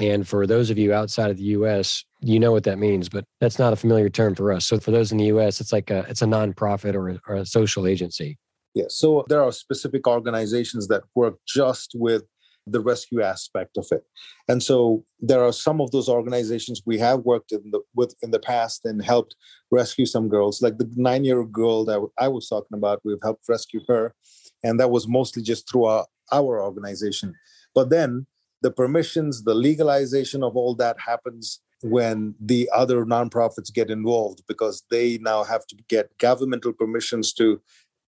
[0.00, 3.24] And for those of you outside of the US, you know what that means, but
[3.40, 4.66] that's not a familiar term for us.
[4.66, 7.36] So for those in the US, it's like a it's a nonprofit or a, or
[7.36, 8.36] a social agency.
[8.74, 8.96] Yes.
[8.96, 12.22] So there are specific organizations that work just with
[12.66, 14.04] the rescue aspect of it.
[14.48, 18.30] And so there are some of those organizations we have worked in the with in
[18.30, 19.34] the past and helped
[19.70, 20.62] rescue some girls.
[20.62, 24.14] Like the nine-year-old girl that I was talking about, we've helped rescue her.
[24.62, 27.34] And that was mostly just through our, our organization.
[27.74, 28.26] But then
[28.62, 34.84] the permissions, the legalization of all that happens when the other nonprofits get involved because
[34.90, 37.60] they now have to get governmental permissions to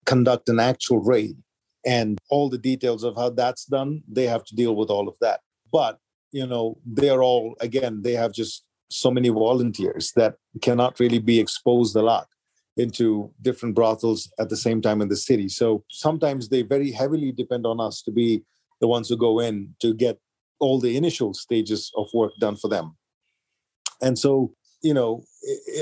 [0.06, 1.36] conduct an actual raid.
[1.86, 5.16] And all the details of how that's done they have to deal with all of
[5.22, 5.40] that.
[5.72, 5.98] But
[6.32, 11.40] you know they're all again they have just so many volunteers that cannot really be
[11.40, 12.28] exposed a lot
[12.76, 15.50] into different brothels at the same time in the city.
[15.50, 18.44] So sometimes they very heavily depend on us to be
[18.80, 20.18] the ones who go in to get
[20.60, 22.96] all the initial stages of work done for them.
[24.02, 25.24] And so, you know,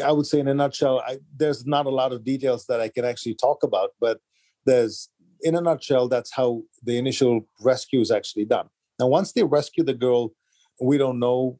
[0.04, 2.89] I would say in a nutshell, I, there's not a lot of details that I
[2.89, 4.20] can actually talk about, but
[4.66, 5.10] there's,
[5.41, 8.68] in a nutshell, that's how the initial rescue is actually done.
[9.00, 10.34] Now, once they rescue the girl,
[10.82, 11.60] we don't know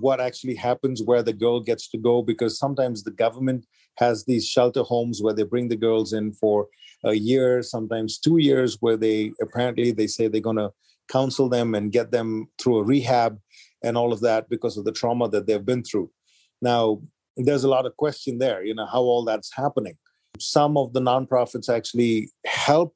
[0.00, 3.66] what actually happens where the girl gets to go because sometimes the government
[3.96, 6.68] has these shelter homes where they bring the girls in for
[7.04, 10.70] a year sometimes two years where they apparently they say they're going to
[11.10, 13.38] counsel them and get them through a rehab
[13.82, 16.08] and all of that because of the trauma that they've been through
[16.62, 17.00] now
[17.36, 19.94] there's a lot of question there you know how all that's happening.
[20.38, 22.94] Some of the nonprofits actually help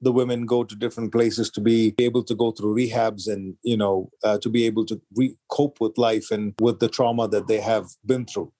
[0.00, 3.76] the women go to different places to be able to go through rehabs and you
[3.76, 7.46] know uh, to be able to re- cope with life and with the trauma that
[7.46, 8.52] they have been through.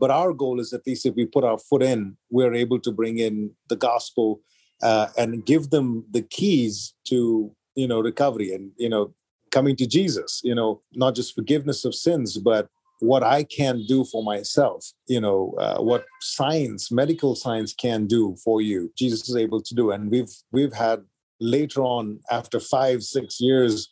[0.00, 2.92] But our goal is at least if we put our foot in we're able to
[2.92, 4.40] bring in the gospel
[4.82, 9.14] uh, and give them the keys to you know recovery and you know
[9.50, 12.68] coming to jesus you know not just forgiveness of sins but
[13.00, 18.36] what I can do for myself, you know, uh, what science, medical science can do
[18.42, 19.90] for you, Jesus is able to do.
[19.90, 21.04] And we've we've had
[21.40, 23.88] later on, after five, six years,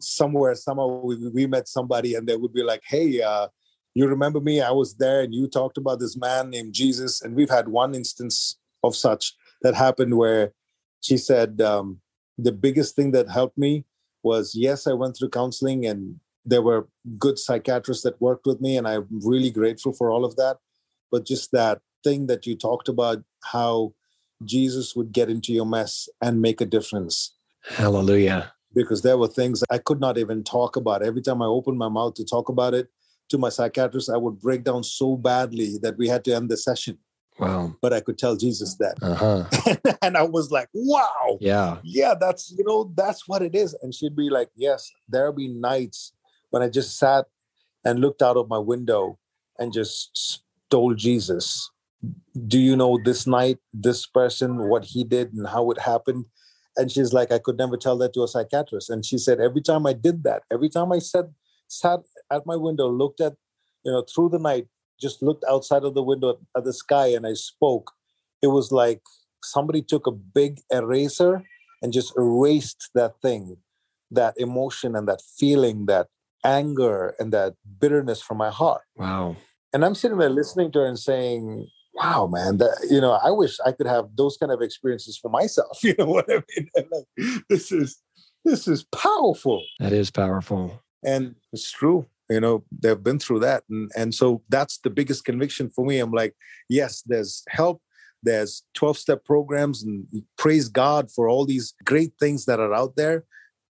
[0.00, 3.48] somewhere, somehow we, we met somebody and they would be like, hey, uh,
[3.94, 4.60] you remember me?
[4.60, 7.22] I was there and you talked about this man named Jesus.
[7.22, 10.52] And we've had one instance of such that happened where
[11.00, 12.00] she said, um,
[12.38, 13.84] the biggest thing that helped me
[14.22, 16.88] was yes, I went through counseling and there were
[17.18, 20.56] good psychiatrists that worked with me and i'm really grateful for all of that
[21.10, 23.92] but just that thing that you talked about how
[24.44, 27.34] jesus would get into your mess and make a difference
[27.68, 31.78] hallelujah because there were things i could not even talk about every time i opened
[31.78, 32.88] my mouth to talk about it
[33.28, 36.56] to my psychiatrist i would break down so badly that we had to end the
[36.56, 36.96] session
[37.38, 37.76] Wow.
[37.82, 38.96] But I could tell Jesus that.
[39.02, 39.44] Uh-huh.
[40.02, 41.36] and I was like, wow.
[41.40, 41.78] Yeah.
[41.84, 43.76] Yeah, that's, you know, that's what it is.
[43.82, 46.12] And she'd be like, yes, there'll be nights
[46.50, 47.26] when I just sat
[47.84, 49.18] and looked out of my window
[49.58, 51.70] and just told Jesus,
[52.46, 56.26] Do you know this night, this person, what he did and how it happened?
[56.76, 58.90] And she's like, I could never tell that to a psychiatrist.
[58.90, 61.32] And she said, Every time I did that, every time I said,
[61.68, 63.34] sat at my window, looked at,
[63.84, 64.66] you know, through the night,
[65.00, 67.92] just looked outside of the window at the sky and I spoke,
[68.42, 69.00] it was like
[69.42, 71.42] somebody took a big eraser
[71.82, 73.58] and just erased that thing,
[74.10, 76.08] that emotion and that feeling that
[76.46, 78.82] anger and that bitterness from my heart.
[78.96, 79.36] Wow.
[79.72, 83.30] And I'm sitting there listening to her and saying, wow, man, that, you know, I
[83.30, 85.78] wish I could have those kind of experiences for myself.
[85.82, 86.68] You know what I mean?
[86.76, 87.98] Like, this is,
[88.44, 89.62] this is powerful.
[89.80, 90.82] That is powerful.
[91.04, 92.06] And it's true.
[92.30, 93.64] You know, they've been through that.
[93.70, 95.98] And, and so that's the biggest conviction for me.
[95.98, 96.34] I'm like,
[96.68, 97.80] yes, there's help
[98.22, 102.96] there's 12 step programs and praise god for all these great things that are out
[102.96, 103.24] there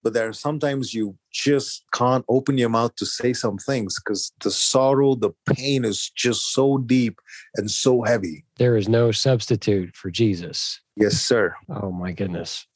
[0.02, 4.32] but there are sometimes you just can't open your mouth to say some things because
[4.42, 7.20] the sorrow the pain is just so deep
[7.56, 8.44] and so heavy.
[8.56, 10.80] There is no substitute for jesus.
[10.96, 11.54] Yes sir.
[11.68, 12.66] Oh my goodness.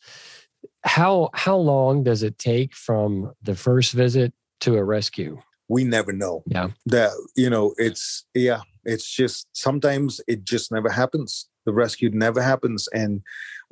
[0.83, 5.39] How how long does it take from the first visit to a rescue?
[5.69, 6.43] We never know.
[6.47, 6.69] Yeah.
[6.87, 11.49] That you know it's yeah it's just sometimes it just never happens.
[11.67, 13.23] The rescue never happens and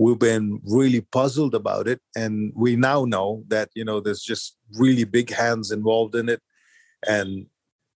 [0.02, 4.56] we've been really puzzled about it and we now know that you know there's just
[4.74, 6.40] really big hands involved in it.
[7.08, 7.46] And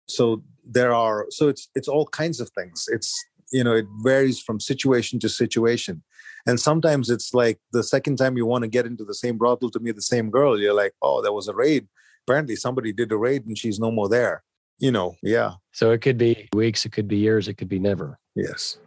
[0.06, 2.88] so there are so it's it's all kinds of things.
[2.88, 3.12] It's
[3.52, 6.02] you know it varies from situation to situation.
[6.48, 9.70] And sometimes it's like the second time you want to get into the same brothel
[9.70, 11.88] to meet the same girl you're like oh there was a raid.
[12.24, 14.44] Apparently somebody did a raid and she's no more there.
[14.78, 15.54] You know yeah.
[15.72, 18.20] So it could be weeks it could be years it could be never.
[18.36, 18.78] Yes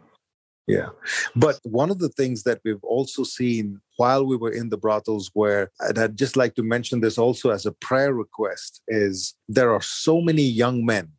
[0.66, 0.88] yeah.
[1.34, 5.30] But one of the things that we've also seen while we were in the brothels,
[5.34, 9.72] where and I'd just like to mention this also as a prayer request, is there
[9.72, 11.10] are so many young men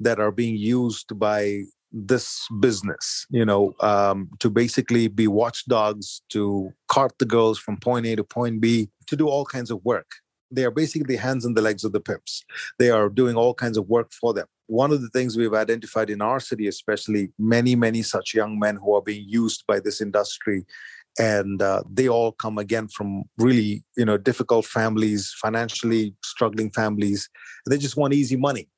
[0.00, 6.72] that are being used by this business, you know, um, to basically be watchdogs, to
[6.88, 10.10] cart the girls from point A to point B, to do all kinds of work.
[10.50, 12.44] They are basically the hands and the legs of the pimps.
[12.78, 16.10] They are doing all kinds of work for them one of the things we've identified
[16.10, 20.00] in our city, especially many, many such young men who are being used by this
[20.00, 20.64] industry.
[21.18, 27.28] And uh, they all come again from really, you know, difficult families, financially struggling families.
[27.68, 28.68] They just want easy money,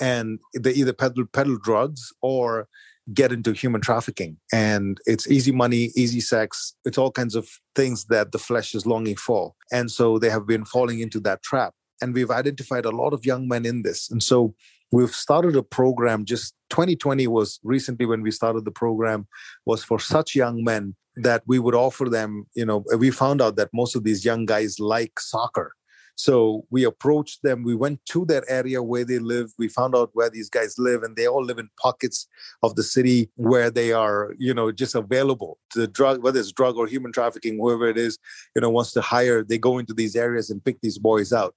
[0.00, 2.66] and they either peddle peddle drugs or
[3.12, 4.36] get into human trafficking.
[4.52, 6.74] And it's easy money, easy sex.
[6.84, 9.54] It's all kinds of things that the flesh is longing for.
[9.72, 11.74] And so they have been falling into that trap.
[12.00, 14.10] And we've identified a lot of young men in this.
[14.10, 14.54] And so
[14.92, 19.26] we've started a program just 2020 was recently when we started the program
[19.66, 23.56] was for such young men that we would offer them you know we found out
[23.56, 25.72] that most of these young guys like soccer
[26.14, 27.62] So we approached them.
[27.62, 29.52] We went to that area where they live.
[29.58, 32.28] We found out where these guys live, and they all live in pockets
[32.62, 36.76] of the city where they are, you know, just available the drug, whether it's drug
[36.76, 38.18] or human trafficking, whoever it is,
[38.54, 39.42] you know, wants to hire.
[39.42, 41.54] They go into these areas and pick these boys out.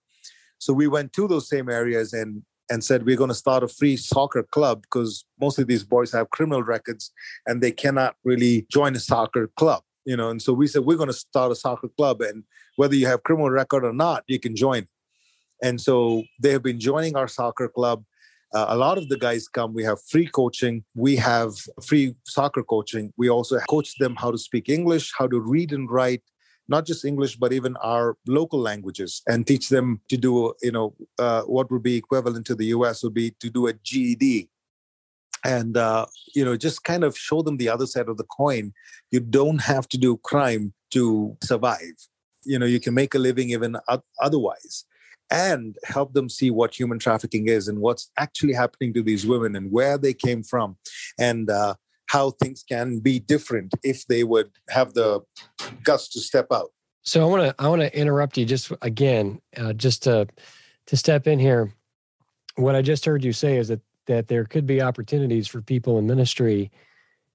[0.58, 3.68] So we went to those same areas and and said we're going to start a
[3.68, 7.12] free soccer club because most of these boys have criminal records
[7.46, 10.30] and they cannot really join a soccer club you know?
[10.30, 12.44] And so we said we're going to start a soccer club and
[12.78, 14.88] whether you have criminal record or not you can join.
[15.62, 18.04] And so they have been joining our soccer club.
[18.54, 21.54] Uh, a lot of the guys come we have free coaching we have
[21.84, 23.12] free soccer coaching.
[23.18, 26.22] We also coach them how to speak english how to read and write
[26.68, 30.94] not just english but even our local languages and teach them to do you know
[31.20, 34.48] uh, what would be equivalent to the us would be to do a ged
[35.46, 38.74] and uh, you know just kind of show them the other side of the coin.
[39.12, 41.96] You don't have to do crime to survive.
[42.44, 43.78] You know you can make a living even
[44.20, 44.86] otherwise
[45.32, 49.56] and help them see what human trafficking is and what's actually happening to these women
[49.56, 50.78] and where they came from.
[51.18, 51.76] And uh,
[52.08, 55.22] how things can be different if they would have the
[55.84, 56.72] guts to step out.
[57.04, 60.28] So i want to i want to interrupt you just again uh, just to
[60.88, 61.72] to step in here.
[62.56, 65.98] What i just heard you say is that that there could be opportunities for people
[65.98, 66.72] in ministry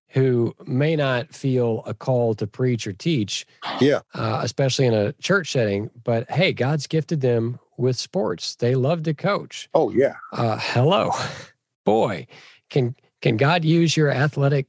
[0.08, 3.46] who may not feel a call to preach or teach
[3.80, 4.00] yeah.
[4.14, 8.54] uh, especially in a church setting but hey god's gifted them with sports.
[8.56, 9.68] They love to coach.
[9.74, 10.14] Oh yeah.
[10.32, 11.10] Uh, hello.
[11.84, 12.26] Boy
[12.68, 14.66] can can god use your athletic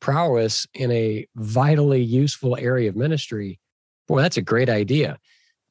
[0.00, 3.58] prowess in a vitally useful area of ministry?
[4.08, 5.18] Boy that's a great idea.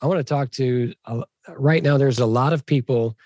[0.01, 3.17] I want to talk to uh, right now there's a lot of people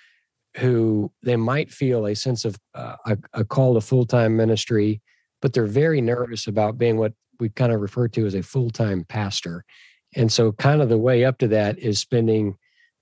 [0.57, 5.01] who they might feel a sense of uh, a, a, call to full-time ministry
[5.41, 9.05] but they're very nervous about being what we kind of refer to as a full-time
[9.07, 9.63] pastor.
[10.15, 12.57] And so kind of the way up to that is spending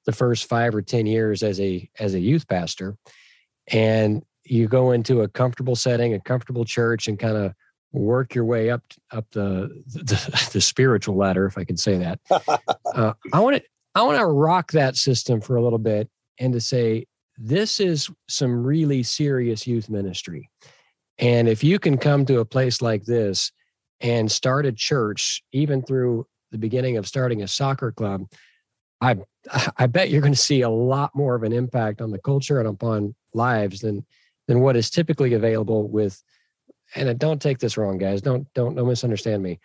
[0.05, 2.97] the first five or ten years as a as a youth pastor.
[3.71, 7.53] And you go into a comfortable setting a comfortable church and kind of
[7.91, 8.81] work your way up
[9.11, 12.19] up the the, the spiritual ladder if i can say that
[12.95, 13.63] uh, i want to
[13.95, 17.05] i want to rock that system for a little bit and to say
[17.37, 20.49] this is some really serious youth ministry.
[21.17, 23.51] And if you can come to a place like this
[24.01, 28.25] and start a church, even through the beginning of starting a soccer club,
[29.01, 29.17] I
[29.77, 32.59] I bet you're going to see a lot more of an impact on the culture
[32.59, 34.05] and upon lives than
[34.47, 36.21] than what is typically available with.
[36.95, 38.21] And don't take this wrong, guys.
[38.21, 39.59] Don't don't don't misunderstand me.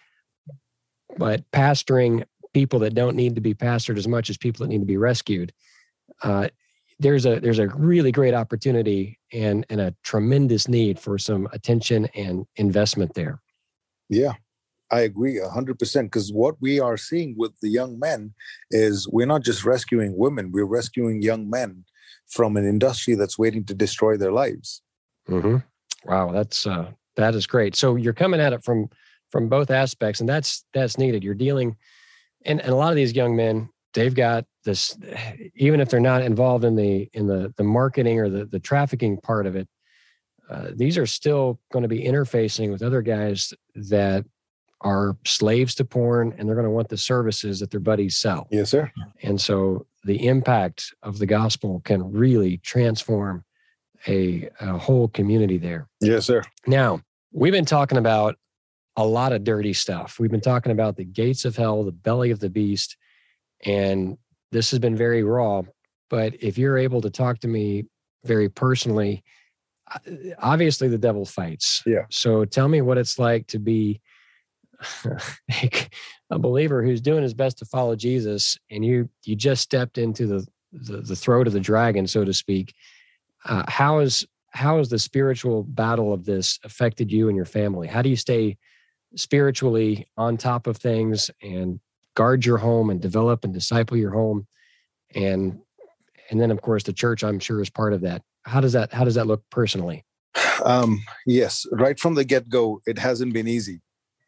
[1.16, 2.24] But pastoring
[2.54, 4.96] people that don't need to be pastored as much as people that need to be
[4.96, 5.52] rescued
[6.22, 6.48] uh,
[6.98, 12.06] there's a there's a really great opportunity and and a tremendous need for some attention
[12.14, 13.40] and investment there.
[14.08, 14.32] Yeah,
[14.90, 18.32] I agree 100% because what we are seeing with the young men
[18.70, 21.84] is we're not just rescuing women, we're rescuing young men
[22.28, 24.82] from an industry that's waiting to destroy their lives.
[25.28, 25.56] Mm-hmm.
[26.04, 27.74] Wow, that's uh, that is great.
[27.76, 28.88] So you're coming at it from
[29.30, 31.24] from both aspects, and that's that's needed.
[31.24, 31.76] You're dealing,
[32.44, 34.96] and, and a lot of these young men, they've got this
[35.56, 39.16] even if they're not involved in the in the the marketing or the the trafficking
[39.18, 39.68] part of it
[40.50, 44.24] uh, these are still going to be interfacing with other guys that
[44.80, 48.46] are slaves to porn and they're going to want the services that their buddies sell
[48.50, 48.90] yes sir
[49.22, 53.44] and so the impact of the gospel can really transform
[54.06, 55.88] a, a whole community there.
[56.00, 56.42] Yes sir.
[56.66, 57.00] Now
[57.32, 58.36] we've been talking about
[58.96, 60.18] a lot of dirty stuff.
[60.18, 62.96] We've been talking about the gates of hell the belly of the beast
[63.64, 64.16] and
[64.50, 65.62] this has been very raw.
[66.10, 67.86] But if you're able to talk to me
[68.24, 69.24] very personally
[69.90, 69.98] uh,
[70.38, 71.82] obviously the devil fights.
[71.86, 72.04] Yeah.
[72.10, 74.00] So tell me what it's like to be
[76.30, 80.26] a believer who's doing his best to follow jesus and you you just stepped into
[80.26, 82.74] the the, the throat of the dragon so to speak
[83.46, 87.86] uh, how is how has the spiritual battle of this affected you and your family?
[87.86, 88.56] How do you stay
[89.14, 91.80] spiritually on top of things and
[92.14, 94.46] guard your home and develop and disciple your home?
[95.14, 95.60] And
[96.30, 98.22] and then of course the church i'm sure is part of that.
[98.42, 100.04] How does that how does that look personally?
[100.64, 101.66] Um yes.
[101.72, 103.80] Right from the get-go it hasn't been easy.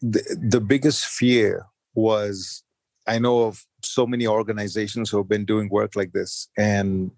[0.02, 2.62] The, the biggest fear was
[3.06, 7.10] i know of so many organizations who have been doing work like this and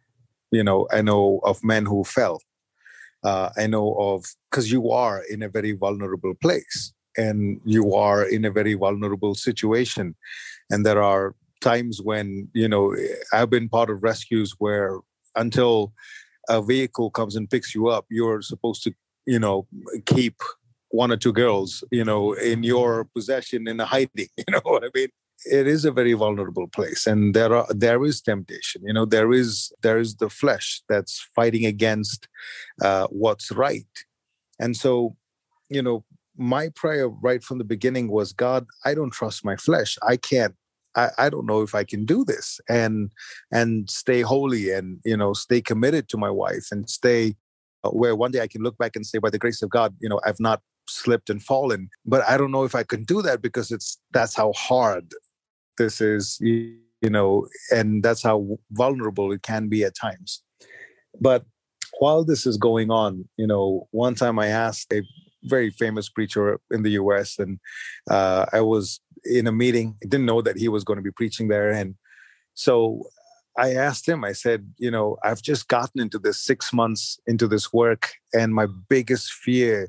[0.51, 2.41] you know i know of men who fell.
[3.25, 8.25] Uh, i know of because you are in a very vulnerable place and you are
[8.25, 10.15] in a very vulnerable situation.
[10.71, 12.93] And there are times when you know
[13.33, 14.99] i've been part of rescues where
[15.37, 15.93] until
[16.49, 18.93] a vehicle comes and picks you up you're supposed to
[19.27, 19.65] you know
[20.05, 20.35] keep
[20.93, 24.85] one or two girls you know in your possession in a hiding you know what
[24.85, 25.09] i mean?
[25.45, 29.33] It is a very vulnerable place and there are there is temptation you know there
[29.33, 32.29] is there is the flesh that's fighting against
[32.81, 33.95] uh, what's right.
[34.61, 35.17] And so
[35.69, 36.05] you know
[36.37, 39.99] my prayer right from the beginning was god i don't trust my flesh.
[40.03, 40.55] I can't
[40.95, 43.11] I, I don't know if i can do this and
[43.51, 47.35] and stay holy and you know stay committed to my wife and stay
[47.85, 49.95] uh, where one day i can look back and say by the grace of god
[50.01, 53.23] you know i've not slipped and fallen but i don't know if i can do
[53.23, 55.13] that because it's that's how hard
[55.79, 56.39] this is
[57.03, 60.43] you know and that's how vulnerable it can be at times.
[61.21, 61.45] But
[61.99, 65.03] while this is going on you know one time i asked a
[65.45, 67.59] very famous preacher in the us and
[68.11, 71.13] uh, i was in a meeting I didn't know that he was going to be
[71.13, 71.71] preaching there.
[71.71, 71.95] And
[72.55, 73.03] so
[73.59, 77.47] i asked him i said you know i've just gotten into this six months into
[77.47, 79.89] this work and my biggest fear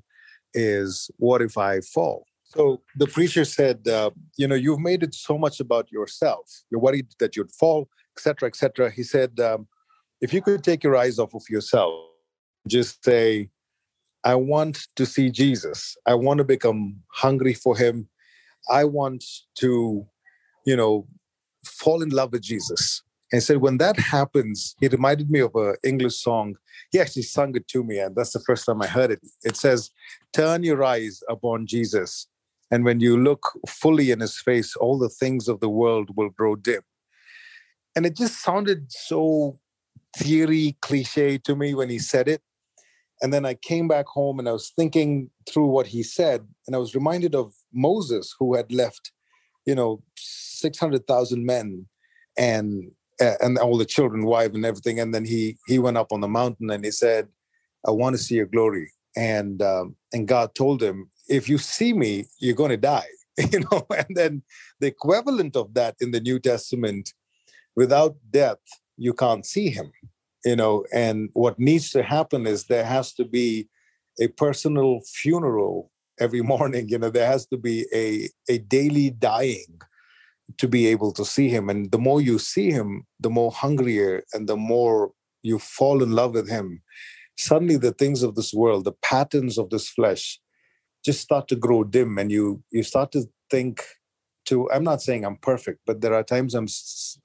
[0.54, 2.26] is what if I fall?
[2.44, 6.46] So the preacher said, uh, you know, you've made it so much about yourself.
[6.70, 8.92] You're worried that you'd fall, etc., etc.
[8.92, 9.68] He said, um,
[10.22, 11.94] if you could take your eyes off of yourself,
[12.68, 13.50] just say,
[14.24, 15.98] I want to see Jesus.
[16.06, 18.08] I want to become hungry for him.
[18.70, 19.26] I want
[19.56, 20.06] to,
[20.66, 21.08] you know,
[21.66, 23.02] fall in love with Jesus.
[23.34, 26.56] And said, when that happens, he reminded me of an English song.
[26.92, 29.22] He actually sung it to me, and that's the first time I heard it.
[29.44, 29.90] It says,
[30.34, 32.28] Turn your eyes upon Jesus.
[32.70, 36.30] And when you look fully in his face, all the things of the world will
[36.30, 36.84] grow dim.
[37.96, 39.60] And it just sounded so
[40.16, 42.44] theory cliche to me when he said it.
[43.24, 46.76] And then I came back home and I was thinking through what he said, and
[46.76, 49.12] I was reminded of Moses, who had left,
[49.66, 51.88] you know, 600,000 men
[52.38, 55.00] and and all the children, wife, and everything.
[55.00, 57.28] And then he he went up on the mountain and he said,
[57.88, 61.94] "I want to see your glory." And um, and God told him, "If you see
[61.94, 63.08] me, you're going to die."
[63.52, 63.86] you know.
[63.90, 64.44] And then
[64.80, 67.14] the equivalent of that in the New Testament,
[67.76, 68.60] without death,
[68.98, 69.92] you can't see Him.
[70.46, 70.86] You know.
[70.94, 73.70] And what needs to happen is there has to be
[74.20, 76.90] a personal funeral every morning.
[76.90, 79.82] You know, there has to be a a daily dying
[80.58, 81.70] to be able to see him.
[81.70, 86.12] And the more you see him, the more hungrier and the more you fall in
[86.12, 86.82] love with him.
[87.38, 90.40] Suddenly, the things of this world, the patterns of this flesh,
[91.04, 93.84] just start to grow dim, and you you start to think.
[94.48, 96.68] To I'm not saying I'm perfect, but there are times I'm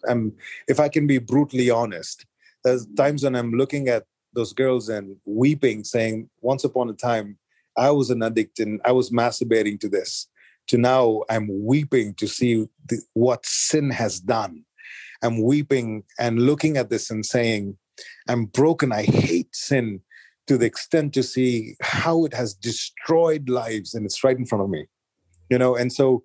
[0.08, 0.32] I'm
[0.68, 2.24] if I can be brutally honest,
[2.62, 4.04] there's times when I'm looking at
[4.34, 7.38] those girls and weeping, saying, "Once upon a time,
[7.76, 10.28] I was an addict and I was masturbating to this."
[10.68, 14.64] To now I'm weeping to see the, what sin has done.
[15.22, 17.76] I'm weeping and looking at this and saying,
[18.28, 18.92] I'm broken.
[18.92, 20.00] I hate sin
[20.46, 24.64] to the extent to see how it has destroyed lives and it's right in front
[24.64, 24.86] of me.
[25.50, 26.24] You know, and so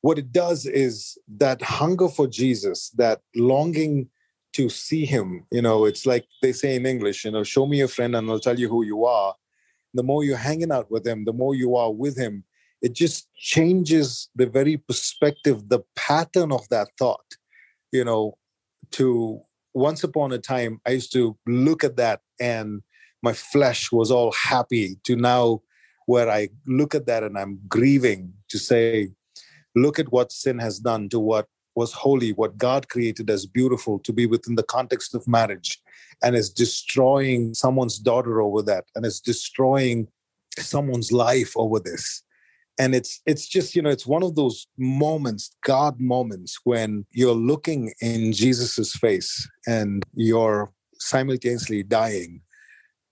[0.00, 4.08] what it does is that hunger for Jesus, that longing
[4.52, 7.80] to see him, you know, it's like they say in English, you know, show me
[7.80, 9.34] a friend and I'll tell you who you are.
[9.94, 12.44] The more you're hanging out with him, the more you are with him,
[12.84, 17.24] it just changes the very perspective, the pattern of that thought.
[17.92, 18.36] You know,
[18.90, 19.40] to
[19.72, 22.82] once upon a time, I used to look at that and
[23.22, 25.62] my flesh was all happy to now
[26.04, 29.12] where I look at that and I'm grieving to say,
[29.74, 33.98] look at what sin has done to what was holy, what God created as beautiful
[34.00, 35.80] to be within the context of marriage,
[36.22, 40.06] and is destroying someone's daughter over that, and is destroying
[40.58, 42.23] someone's life over this
[42.78, 47.34] and it's it's just you know it's one of those moments god moments when you're
[47.34, 52.40] looking in jesus's face and you're simultaneously dying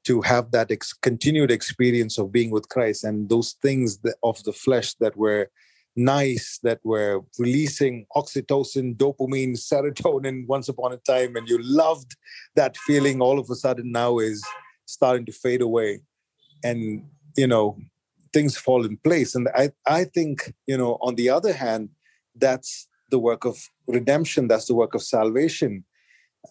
[0.04, 4.42] to have that ex- continued experience of being with christ and those things that, of
[4.44, 5.48] the flesh that were
[5.94, 12.16] nice that were releasing oxytocin dopamine serotonin once upon a time and you loved
[12.56, 14.42] that feeling all of a sudden now is
[14.86, 16.00] starting to fade away.
[16.62, 17.04] And
[17.36, 17.78] you know
[18.32, 19.34] things fall in place.
[19.34, 21.90] And I, I think, you know, on the other hand,
[22.34, 25.84] that's the work of redemption, that's the work of salvation.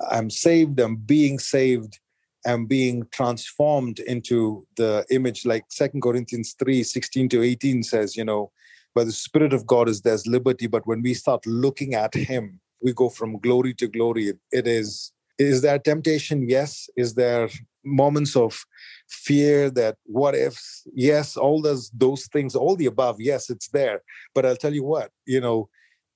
[0.10, 2.00] I'm saved, I'm being saved,
[2.46, 8.24] I'm being transformed into the image, like Second Corinthians 3 16 to 18 says, you
[8.24, 8.52] know,
[8.94, 10.68] where the Spirit of God is, there's liberty.
[10.68, 14.34] But when we start looking at Him, we go from glory to glory.
[14.52, 16.48] It is, is there temptation?
[16.48, 16.90] Yes.
[16.96, 17.50] Is there
[17.84, 18.64] moments of
[19.12, 24.02] fear that what ifs yes all those those things all the above yes it's there.
[24.34, 25.70] But i'll tell you what you know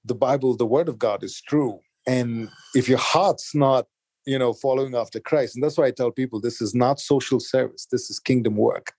[0.04, 1.80] the bible the word of god is true.
[2.08, 3.86] And if your heart's not
[4.26, 7.40] you know following after christ and that's why i tell people this is not social
[7.40, 8.94] service this is kingdom work.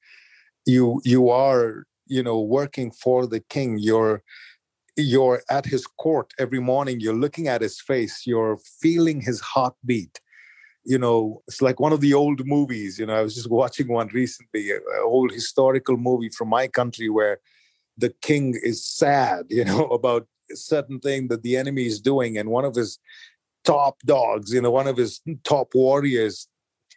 [0.66, 3.78] You you are you know working for the king.
[3.78, 4.22] You're
[4.97, 10.20] you're at his court every morning, you're looking at his face, you're feeling his heartbeat.
[10.87, 12.99] You know, it's like one of the old movies.
[12.99, 17.09] You know, I was just watching one recently, an old historical movie from my country
[17.09, 17.39] where
[17.99, 22.39] the king is sad, you know, about a certain thing that the enemy is doing.
[22.39, 22.99] And one of his
[23.64, 26.49] top dogs, you know, one of his top warriors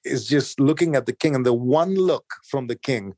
[0.05, 1.35] is just looking at the king.
[1.35, 3.15] And the one look from the king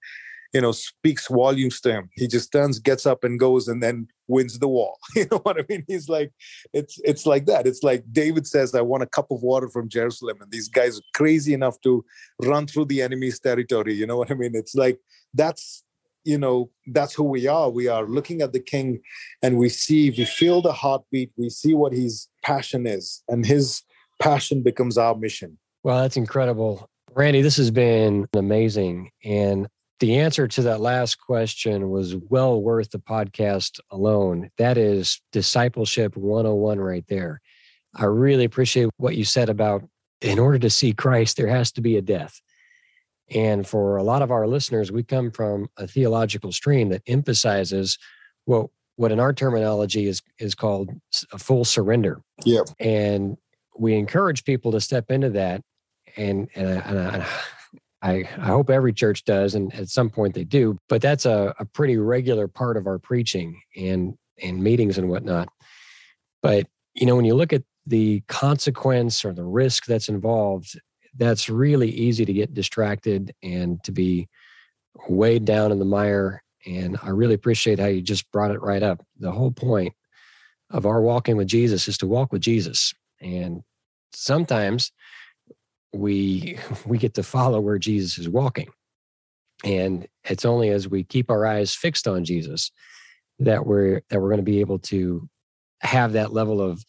[0.53, 2.09] you know, speaks volumes to him.
[2.15, 4.95] He just turns, gets up, and goes, and then wins the war.
[5.15, 5.83] You know what I mean?
[5.87, 6.31] He's like,
[6.73, 7.67] it's it's like that.
[7.67, 10.97] It's like David says, "I want a cup of water from Jerusalem," and these guys
[10.97, 12.03] are crazy enough to
[12.51, 13.93] run through the enemy's territory.
[13.93, 14.55] You know what I mean?
[14.55, 14.97] It's like
[15.33, 15.83] that's
[16.23, 18.99] you know that's who we are we are looking at the king
[19.41, 23.81] and we see we feel the heartbeat we see what his passion is and his
[24.19, 29.67] passion becomes our mission well that's incredible randy this has been amazing and
[30.01, 34.49] the answer to that last question was well worth the podcast alone.
[34.57, 37.39] That is discipleship 101 right there.
[37.93, 39.87] I really appreciate what you said about
[40.19, 42.41] in order to see Christ, there has to be a death.
[43.29, 47.97] And for a lot of our listeners, we come from a theological stream that emphasizes
[48.45, 50.89] what what in our terminology is is called
[51.31, 52.21] a full surrender.
[52.43, 52.61] Yeah.
[52.79, 53.37] And
[53.77, 55.61] we encourage people to step into that.
[56.17, 57.27] And and, and I,
[58.01, 61.65] I hope every church does, and at some point they do, but that's a, a
[61.65, 65.49] pretty regular part of our preaching and, and meetings and whatnot.
[66.41, 70.79] But, you know, when you look at the consequence or the risk that's involved,
[71.17, 74.27] that's really easy to get distracted and to be
[75.07, 76.43] weighed down in the mire.
[76.65, 79.05] And I really appreciate how you just brought it right up.
[79.19, 79.93] The whole point
[80.69, 82.93] of our walking with Jesus is to walk with Jesus.
[83.19, 83.61] And
[84.13, 84.91] sometimes
[85.93, 88.69] we we get to follow where Jesus is walking.
[89.63, 92.71] And it's only as we keep our eyes fixed on Jesus
[93.39, 95.27] that we're that we're going to be able to
[95.81, 96.83] have that level of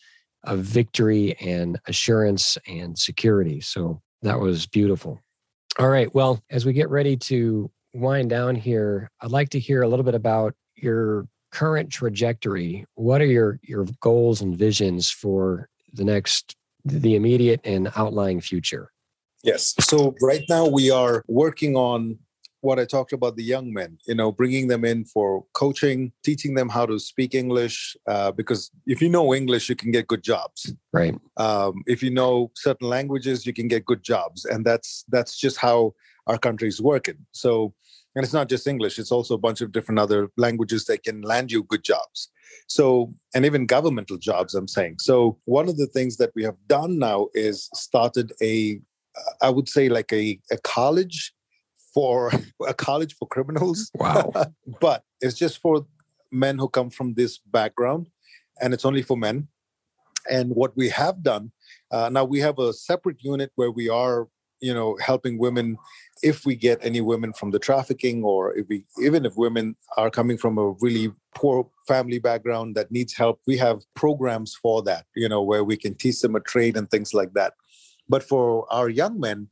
[0.45, 3.61] of victory and assurance and security.
[3.61, 5.21] So that was beautiful.
[5.79, 6.13] All right.
[6.15, 10.05] Well, as we get ready to wind down here, I'd like to hear a little
[10.05, 12.85] bit about your current trajectory.
[12.95, 18.92] What are your your goals and visions for the next the immediate and outlying future?
[19.43, 19.75] Yes.
[19.81, 22.19] So right now we are working on
[22.63, 26.55] what I talked about the young men, you know, bringing them in for coaching, teaching
[26.55, 27.97] them how to speak English.
[28.07, 30.73] Uh, because if you know English, you can get good jobs.
[30.93, 31.19] Right.
[31.37, 35.57] Um, if you know certain languages, you can get good jobs, and that's that's just
[35.57, 35.95] how
[36.29, 37.27] our country is working.
[37.33, 37.75] So,
[38.15, 41.23] and it's not just English; it's also a bunch of different other languages that can
[41.23, 42.31] land you good jobs.
[42.69, 44.97] So, and even governmental jobs, I'm saying.
[45.01, 48.81] So, one of the things that we have done now is started a
[49.41, 51.33] I would say like a, a college
[51.95, 52.31] for
[52.67, 53.91] a college for criminals.
[53.95, 54.33] Wow.
[54.81, 55.87] but it's just for
[56.31, 58.09] men who come from this background
[58.61, 59.49] and it's only for men.
[60.31, 61.51] And what we have done
[61.93, 64.29] uh, now, we have a separate unit where we are,
[64.61, 65.77] you know, helping women
[66.23, 70.11] if we get any women from the trafficking or if we even if women are
[70.11, 75.05] coming from a really poor family background that needs help we have programs for that
[75.17, 77.55] you know where we can teach them a trade and things like that
[78.09, 79.49] but for our young men,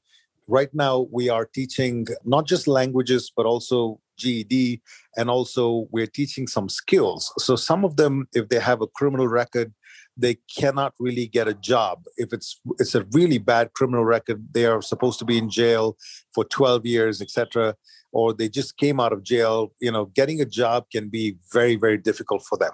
[0.49, 4.83] right now we are teaching not just languages, but also GED,
[5.17, 7.33] and also we're teaching some skills.
[7.39, 9.73] So some of them, if they have a criminal record,
[10.17, 12.03] they cannot really get a job.
[12.17, 15.97] If it's it's a really bad criminal record, they are supposed to be in jail
[16.35, 17.77] for 12 years, etc.
[18.13, 19.73] Or they just came out of jail.
[19.81, 22.73] You know, getting a job can be very, very difficult for them.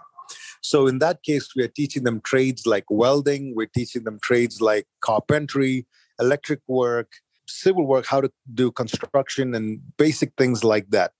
[0.67, 4.61] So in that case, we are teaching them trades like welding, we're teaching them trades
[4.61, 5.87] like carpentry,
[6.19, 7.07] electric work,
[7.47, 11.13] civil work, how to do construction and basic things like that.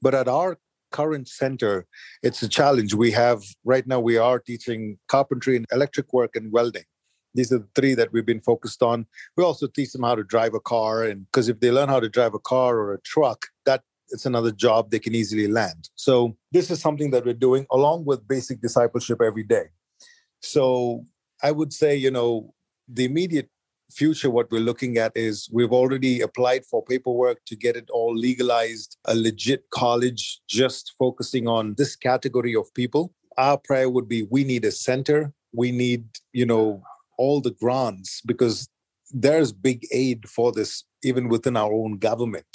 [0.00, 0.56] But at our
[0.90, 1.84] current center,
[2.22, 2.94] it's a challenge.
[2.94, 6.84] We have right now we are teaching carpentry and electric work and welding.
[7.34, 9.06] These are the three that we've been focused on.
[9.36, 12.00] We also teach them how to drive a car, and because if they learn how
[12.00, 15.90] to drive a car or a truck, that it's another job they can easily land.
[15.94, 19.64] So this is something that we're doing along with basic discipleship every day.
[20.40, 21.06] So
[21.42, 22.54] I would say, you know,
[22.88, 23.48] the immediate
[23.90, 28.14] future, what we're looking at is we've already applied for paperwork to get it all
[28.14, 33.12] legalized, a legit college just focusing on this category of people.
[33.38, 35.32] Our prayer would be we need a center.
[35.52, 36.82] We need, you know,
[37.18, 38.68] all the grants because
[39.12, 42.46] there's big aid for this even within our own government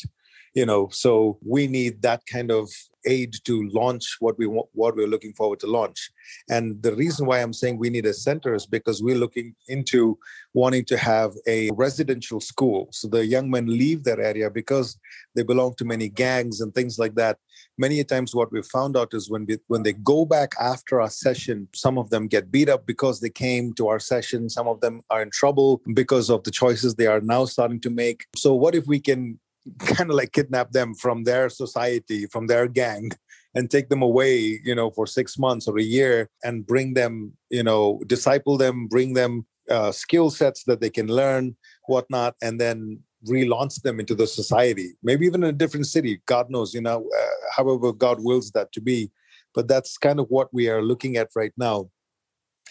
[0.53, 2.69] you know so we need that kind of
[3.05, 6.11] aid to launch what we want what we're looking forward to launch.
[6.49, 10.17] And the reason why i'm saying we need a center is because we're looking into
[10.53, 12.89] wanting to have a residential school.
[12.91, 14.97] So the young men leave their area because
[15.35, 17.37] they belong to many gangs and things like that.
[17.77, 21.09] Many times what we found out is when we, when they go back after our
[21.09, 24.49] session some of them get beat up because they came to our session.
[24.49, 27.89] Some of them are in trouble because of the choices they are now starting to
[27.89, 28.25] make.
[28.35, 29.39] So what if we can
[29.79, 33.11] kind of like kidnap them from their society, from their gang,
[33.55, 37.33] and take them away, you know, for six months or a year and bring them,
[37.49, 41.55] you know, disciple them, bring them uh, skill sets that they can learn,
[41.87, 46.21] whatnot, and then relaunch them into the society, maybe even in a different city.
[46.25, 49.11] God knows, you know, uh, however God wills that to be.
[49.53, 51.89] But that's kind of what we are looking at right now.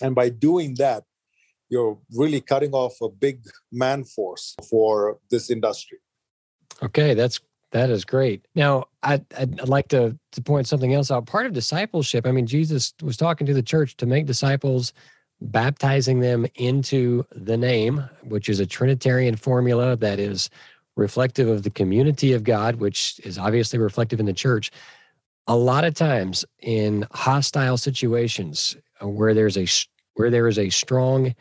[0.01, 1.03] And by doing that,
[1.69, 5.99] you're really cutting off a big man force for this industry.
[6.83, 8.47] Okay, that's that is great.
[8.55, 11.27] Now, I'd, I'd like to to point something else out.
[11.27, 14.93] Part of discipleship, I mean, Jesus was talking to the church to make disciples,
[15.41, 20.49] baptizing them into the name, which is a Trinitarian formula that is
[20.97, 24.71] reflective of the community of God, which is obviously reflective in the church.
[25.47, 29.67] A lot of times in hostile situations uh, where there's a
[30.15, 31.35] where there is a strong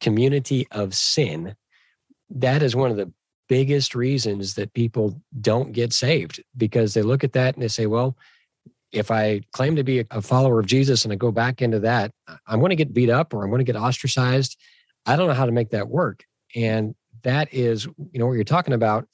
[0.00, 1.56] community of sin,
[2.30, 3.10] that is one of the
[3.48, 7.86] biggest reasons that people don't get saved because they look at that and they say,
[7.86, 8.16] well,
[8.92, 12.12] if I claim to be a follower of Jesus and I go back into that,
[12.46, 14.56] I'm going to get beat up or I'm going to get ostracized.
[15.04, 16.24] I don't know how to make that work.
[16.54, 19.06] And that is, you know, what you're talking about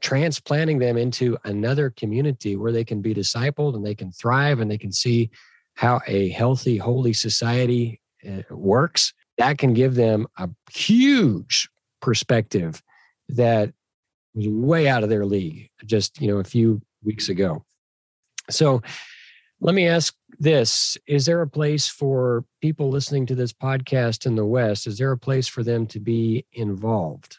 [0.00, 4.68] transplanting them into another community where they can be discipled and they can thrive and
[4.70, 5.30] they can see
[5.74, 9.14] how a healthy, holy society uh, works.
[9.38, 11.68] That can give them a huge
[12.00, 12.82] perspective
[13.28, 13.72] that
[14.34, 17.64] was way out of their league just you know a few weeks ago.
[18.50, 18.82] So
[19.60, 20.96] let me ask this.
[21.06, 24.86] Is there a place for people listening to this podcast in the west?
[24.86, 27.38] Is there a place for them to be involved?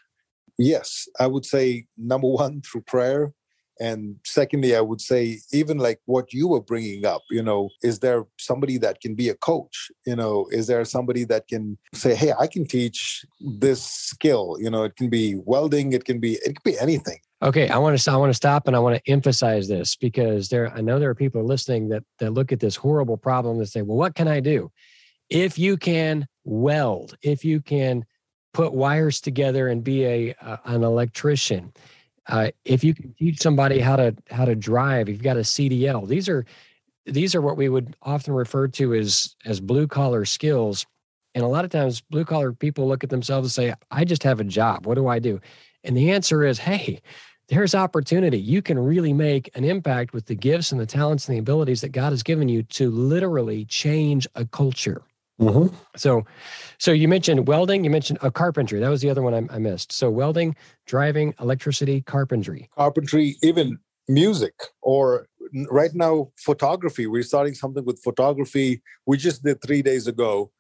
[0.58, 3.34] Yes i would say number one through prayer
[3.80, 8.00] and secondly i would say even like what you were bringing up you know is
[8.00, 9.92] there somebody that can be a coach?
[10.06, 14.70] You know is there somebody that can say hey i can teach this skill you
[14.70, 17.20] know it can be welding it can be it could be anything.
[17.42, 20.50] Okay i want to i want to stop and i want to emphasize this because
[20.50, 23.68] there i know there are people listening that that look at this horrible problem and
[23.68, 24.72] say well what can i do?
[25.30, 28.06] If you can weld if you can
[28.54, 31.74] put wires together and be a an electrician
[32.28, 36.08] uh, if you can teach somebody how to how to drive, you've got a CDL.
[36.08, 36.46] These are
[37.06, 40.86] these are what we would often refer to as as blue collar skills.
[41.36, 44.24] And a lot of times, blue collar people look at themselves and say, "I just
[44.24, 44.86] have a job.
[44.86, 45.42] What do I do?"
[45.84, 47.02] And the answer is, "Hey."
[47.50, 48.40] There's opportunity.
[48.40, 51.82] You can really make an impact with the gifts and the talents and the abilities
[51.82, 55.02] that God has given you to literally change a culture.
[55.40, 55.76] Mm-hmm.
[55.96, 56.26] So,
[56.78, 57.84] so you mentioned welding.
[57.84, 58.80] You mentioned a carpentry.
[58.80, 59.92] That was the other one I, I, missed.
[59.92, 60.56] So welding,
[60.86, 65.28] driving, electricity, carpentry, carpentry, even music, or
[65.72, 67.08] right now photography.
[67.08, 68.82] We're starting something with photography.
[69.06, 70.52] We just did three days ago.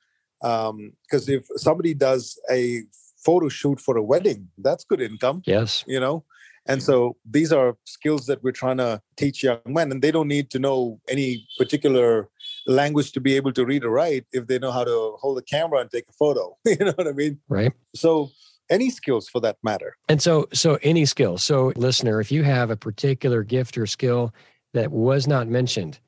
[0.42, 2.84] Because um, if somebody does a
[3.24, 5.42] photo shoot for a wedding, that's good income.
[5.46, 6.26] Yes, you know.
[6.66, 10.28] And so these are skills that we're trying to teach young men, and they don't
[10.28, 12.30] need to know any particular
[12.68, 15.41] language to be able to read or write if they know how to hold a
[15.41, 16.57] camera and take a photo.
[16.66, 17.39] you know what I mean?
[17.49, 17.72] Right.
[17.95, 18.30] So
[18.70, 19.95] any skills for that matter.
[20.09, 21.38] And so so any skill.
[21.38, 24.34] So listener, if you have a particular gift or skill
[24.74, 25.99] that was not mentioned,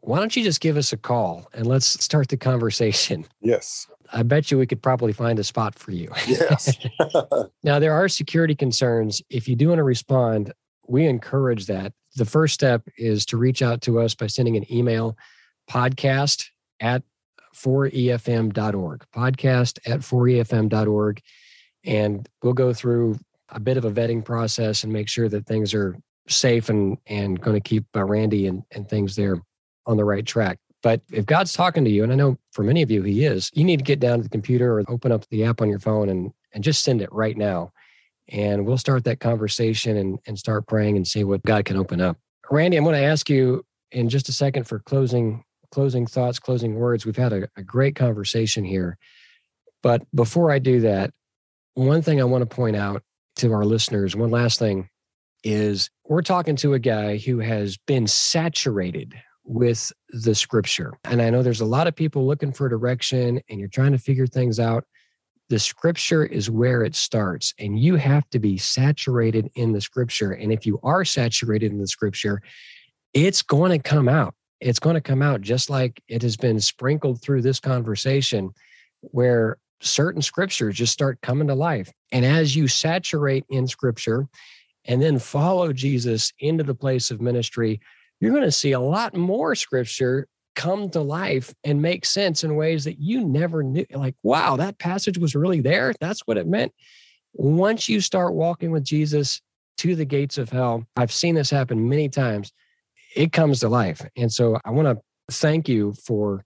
[0.00, 3.26] why don't you just give us a call and let's start the conversation?
[3.40, 3.88] Yes.
[4.12, 6.10] I bet you we could probably find a spot for you.
[6.26, 6.78] Yes.
[7.62, 9.20] now, there are security concerns.
[9.28, 10.52] If you do want to respond,
[10.86, 11.92] we encourage that.
[12.16, 15.16] The first step is to reach out to us by sending an email
[15.68, 16.46] podcast
[16.80, 17.02] at
[17.54, 21.20] 4efm.org, podcast at 4efm.org.
[21.84, 23.18] And we'll go through
[23.50, 25.96] a bit of a vetting process and make sure that things are
[26.28, 29.40] safe and, and going to keep uh, Randy and, and things there
[29.86, 30.58] on the right track.
[30.82, 33.50] But if God's talking to you, and I know for many of you he is,
[33.54, 35.80] you need to get down to the computer or open up the app on your
[35.80, 37.72] phone and, and just send it right now.
[38.28, 42.00] And we'll start that conversation and, and start praying and see what God can open
[42.00, 42.18] up.
[42.50, 46.74] Randy, I'm going to ask you in just a second for closing closing thoughts, closing
[46.74, 47.06] words.
[47.06, 48.98] We've had a, a great conversation here.
[49.82, 51.12] But before I do that,
[51.74, 53.02] one thing I want to point out
[53.36, 54.88] to our listeners, one last thing
[55.44, 59.14] is we're talking to a guy who has been saturated
[59.44, 60.92] with the scripture.
[61.04, 63.98] And I know there's a lot of people looking for direction and you're trying to
[63.98, 64.84] figure things out.
[65.48, 70.32] the scripture is where it starts, and you have to be saturated in the scripture.
[70.32, 72.42] And if you are saturated in the scripture,
[73.14, 74.34] it's going to come out.
[74.60, 78.50] It's going to come out just like it has been sprinkled through this conversation,
[79.00, 81.92] where certain scriptures just start coming to life.
[82.10, 84.26] And as you saturate in scripture
[84.84, 87.80] and then follow Jesus into the place of ministry,
[88.20, 90.26] you're going to see a lot more scripture
[90.56, 93.86] come to life and make sense in ways that you never knew.
[93.92, 95.94] Like, wow, that passage was really there.
[96.00, 96.72] That's what it meant.
[97.34, 99.40] Once you start walking with Jesus
[99.76, 102.52] to the gates of hell, I've seen this happen many times.
[103.14, 104.06] It comes to life.
[104.16, 105.02] And so I want to
[105.34, 106.44] thank you for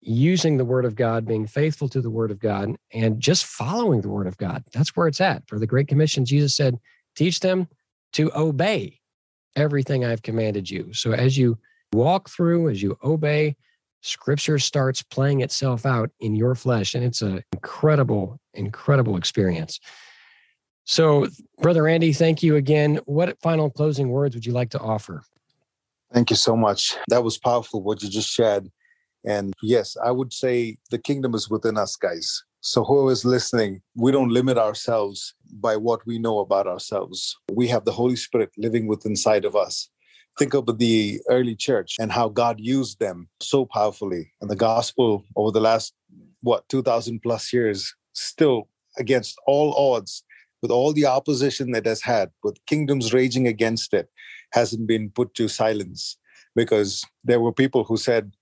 [0.00, 4.02] using the word of God, being faithful to the word of God, and just following
[4.02, 4.62] the word of God.
[4.72, 5.48] That's where it's at.
[5.48, 6.78] For the Great Commission, Jesus said,
[7.16, 7.68] teach them
[8.12, 9.00] to obey
[9.56, 10.92] everything I've commanded you.
[10.92, 11.58] So as you
[11.92, 13.56] walk through, as you obey,
[14.02, 16.94] scripture starts playing itself out in your flesh.
[16.94, 19.80] And it's an incredible, incredible experience.
[20.84, 21.28] So,
[21.60, 23.00] Brother Randy, thank you again.
[23.06, 25.22] What final closing words would you like to offer?
[26.14, 26.96] Thank you so much.
[27.08, 28.70] That was powerful what you just shared.
[29.26, 32.44] And yes, I would say the kingdom is within us, guys.
[32.60, 37.36] So, whoever is listening, we don't limit ourselves by what we know about ourselves.
[37.52, 39.90] We have the Holy Spirit living within inside of us
[40.38, 44.32] think of the early church and how God used them so powerfully.
[44.40, 45.94] And the gospel over the last,
[46.42, 48.68] what, 2,000 plus years, still
[48.98, 50.24] against all odds,
[50.62, 54.08] with all the opposition that has had, with kingdoms raging against it,
[54.54, 56.16] hasn't been put to silence
[56.54, 58.32] because there were people who said,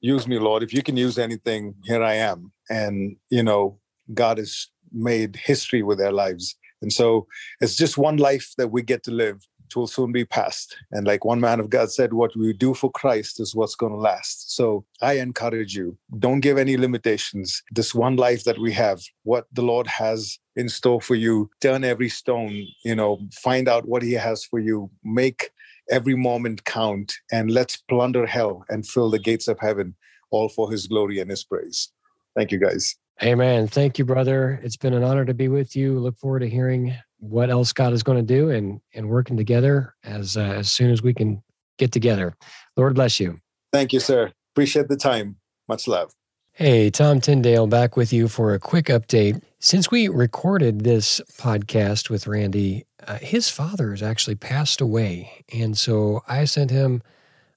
[0.00, 0.62] Use me, Lord.
[0.62, 2.52] If you can use anything, here I am.
[2.68, 3.78] And, you know,
[4.12, 6.56] God has made history with their lives.
[6.82, 7.26] And so
[7.60, 9.38] it's just one life that we get to live
[9.68, 10.76] it will soon be past.
[10.92, 13.92] And like one man of God said, what we do for Christ is what's going
[13.92, 14.54] to last.
[14.54, 17.62] So I encourage you, don't give any limitations.
[17.70, 21.84] This one life that we have, what the Lord has in store for you, turn
[21.84, 25.50] every stone, you know, find out what He has for you, make
[25.90, 29.94] every moment count, and let's plunder hell and fill the gates of heaven,
[30.30, 31.92] all for His glory and His praise.
[32.34, 32.96] Thank you, guys.
[33.22, 33.66] Amen.
[33.66, 34.60] Thank you, brother.
[34.62, 35.98] It's been an honor to be with you.
[35.98, 39.94] Look forward to hearing what else God is going to do and and working together
[40.04, 41.42] as uh, as soon as we can
[41.78, 42.34] get together.
[42.76, 43.40] Lord bless you.
[43.72, 44.32] Thank you, sir.
[44.54, 45.36] Appreciate the time.
[45.68, 46.12] Much love.
[46.52, 49.42] Hey, Tom Tyndale back with you for a quick update.
[49.58, 55.44] Since we recorded this podcast with Randy, uh, his father has actually passed away.
[55.52, 57.02] And so I sent him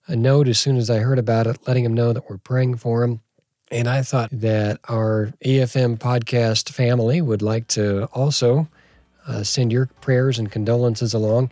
[0.07, 2.76] a note as soon as I heard about it, letting him know that we're praying
[2.76, 3.22] for him.
[3.72, 8.68] And I thought that our EFM podcast family would like to also
[9.30, 11.51] uh, send your prayers and condolences along.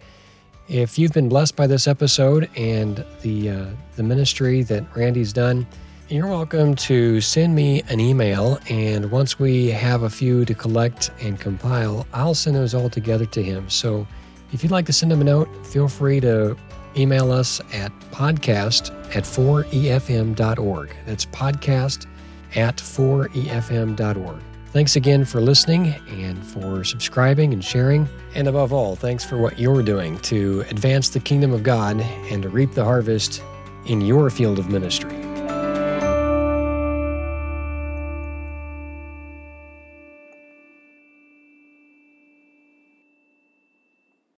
[0.68, 5.66] If you've been blessed by this episode and the uh, the ministry that Randy's done,
[6.10, 8.60] you're welcome to send me an email.
[8.70, 13.26] And once we have a few to collect and compile, I'll send those all together
[13.28, 13.70] to him.
[13.70, 14.08] So
[14.52, 16.58] if you'd like to send him a note, feel free to
[16.98, 20.96] email us at podcast at 4efm.org.
[21.06, 22.08] That's podcast
[22.56, 24.40] at 4efm.org.
[24.72, 28.08] Thanks again for listening and for subscribing and sharing.
[28.36, 32.44] And above all, thanks for what you're doing to advance the kingdom of God and
[32.44, 33.42] to reap the harvest
[33.86, 35.27] in your field of ministry.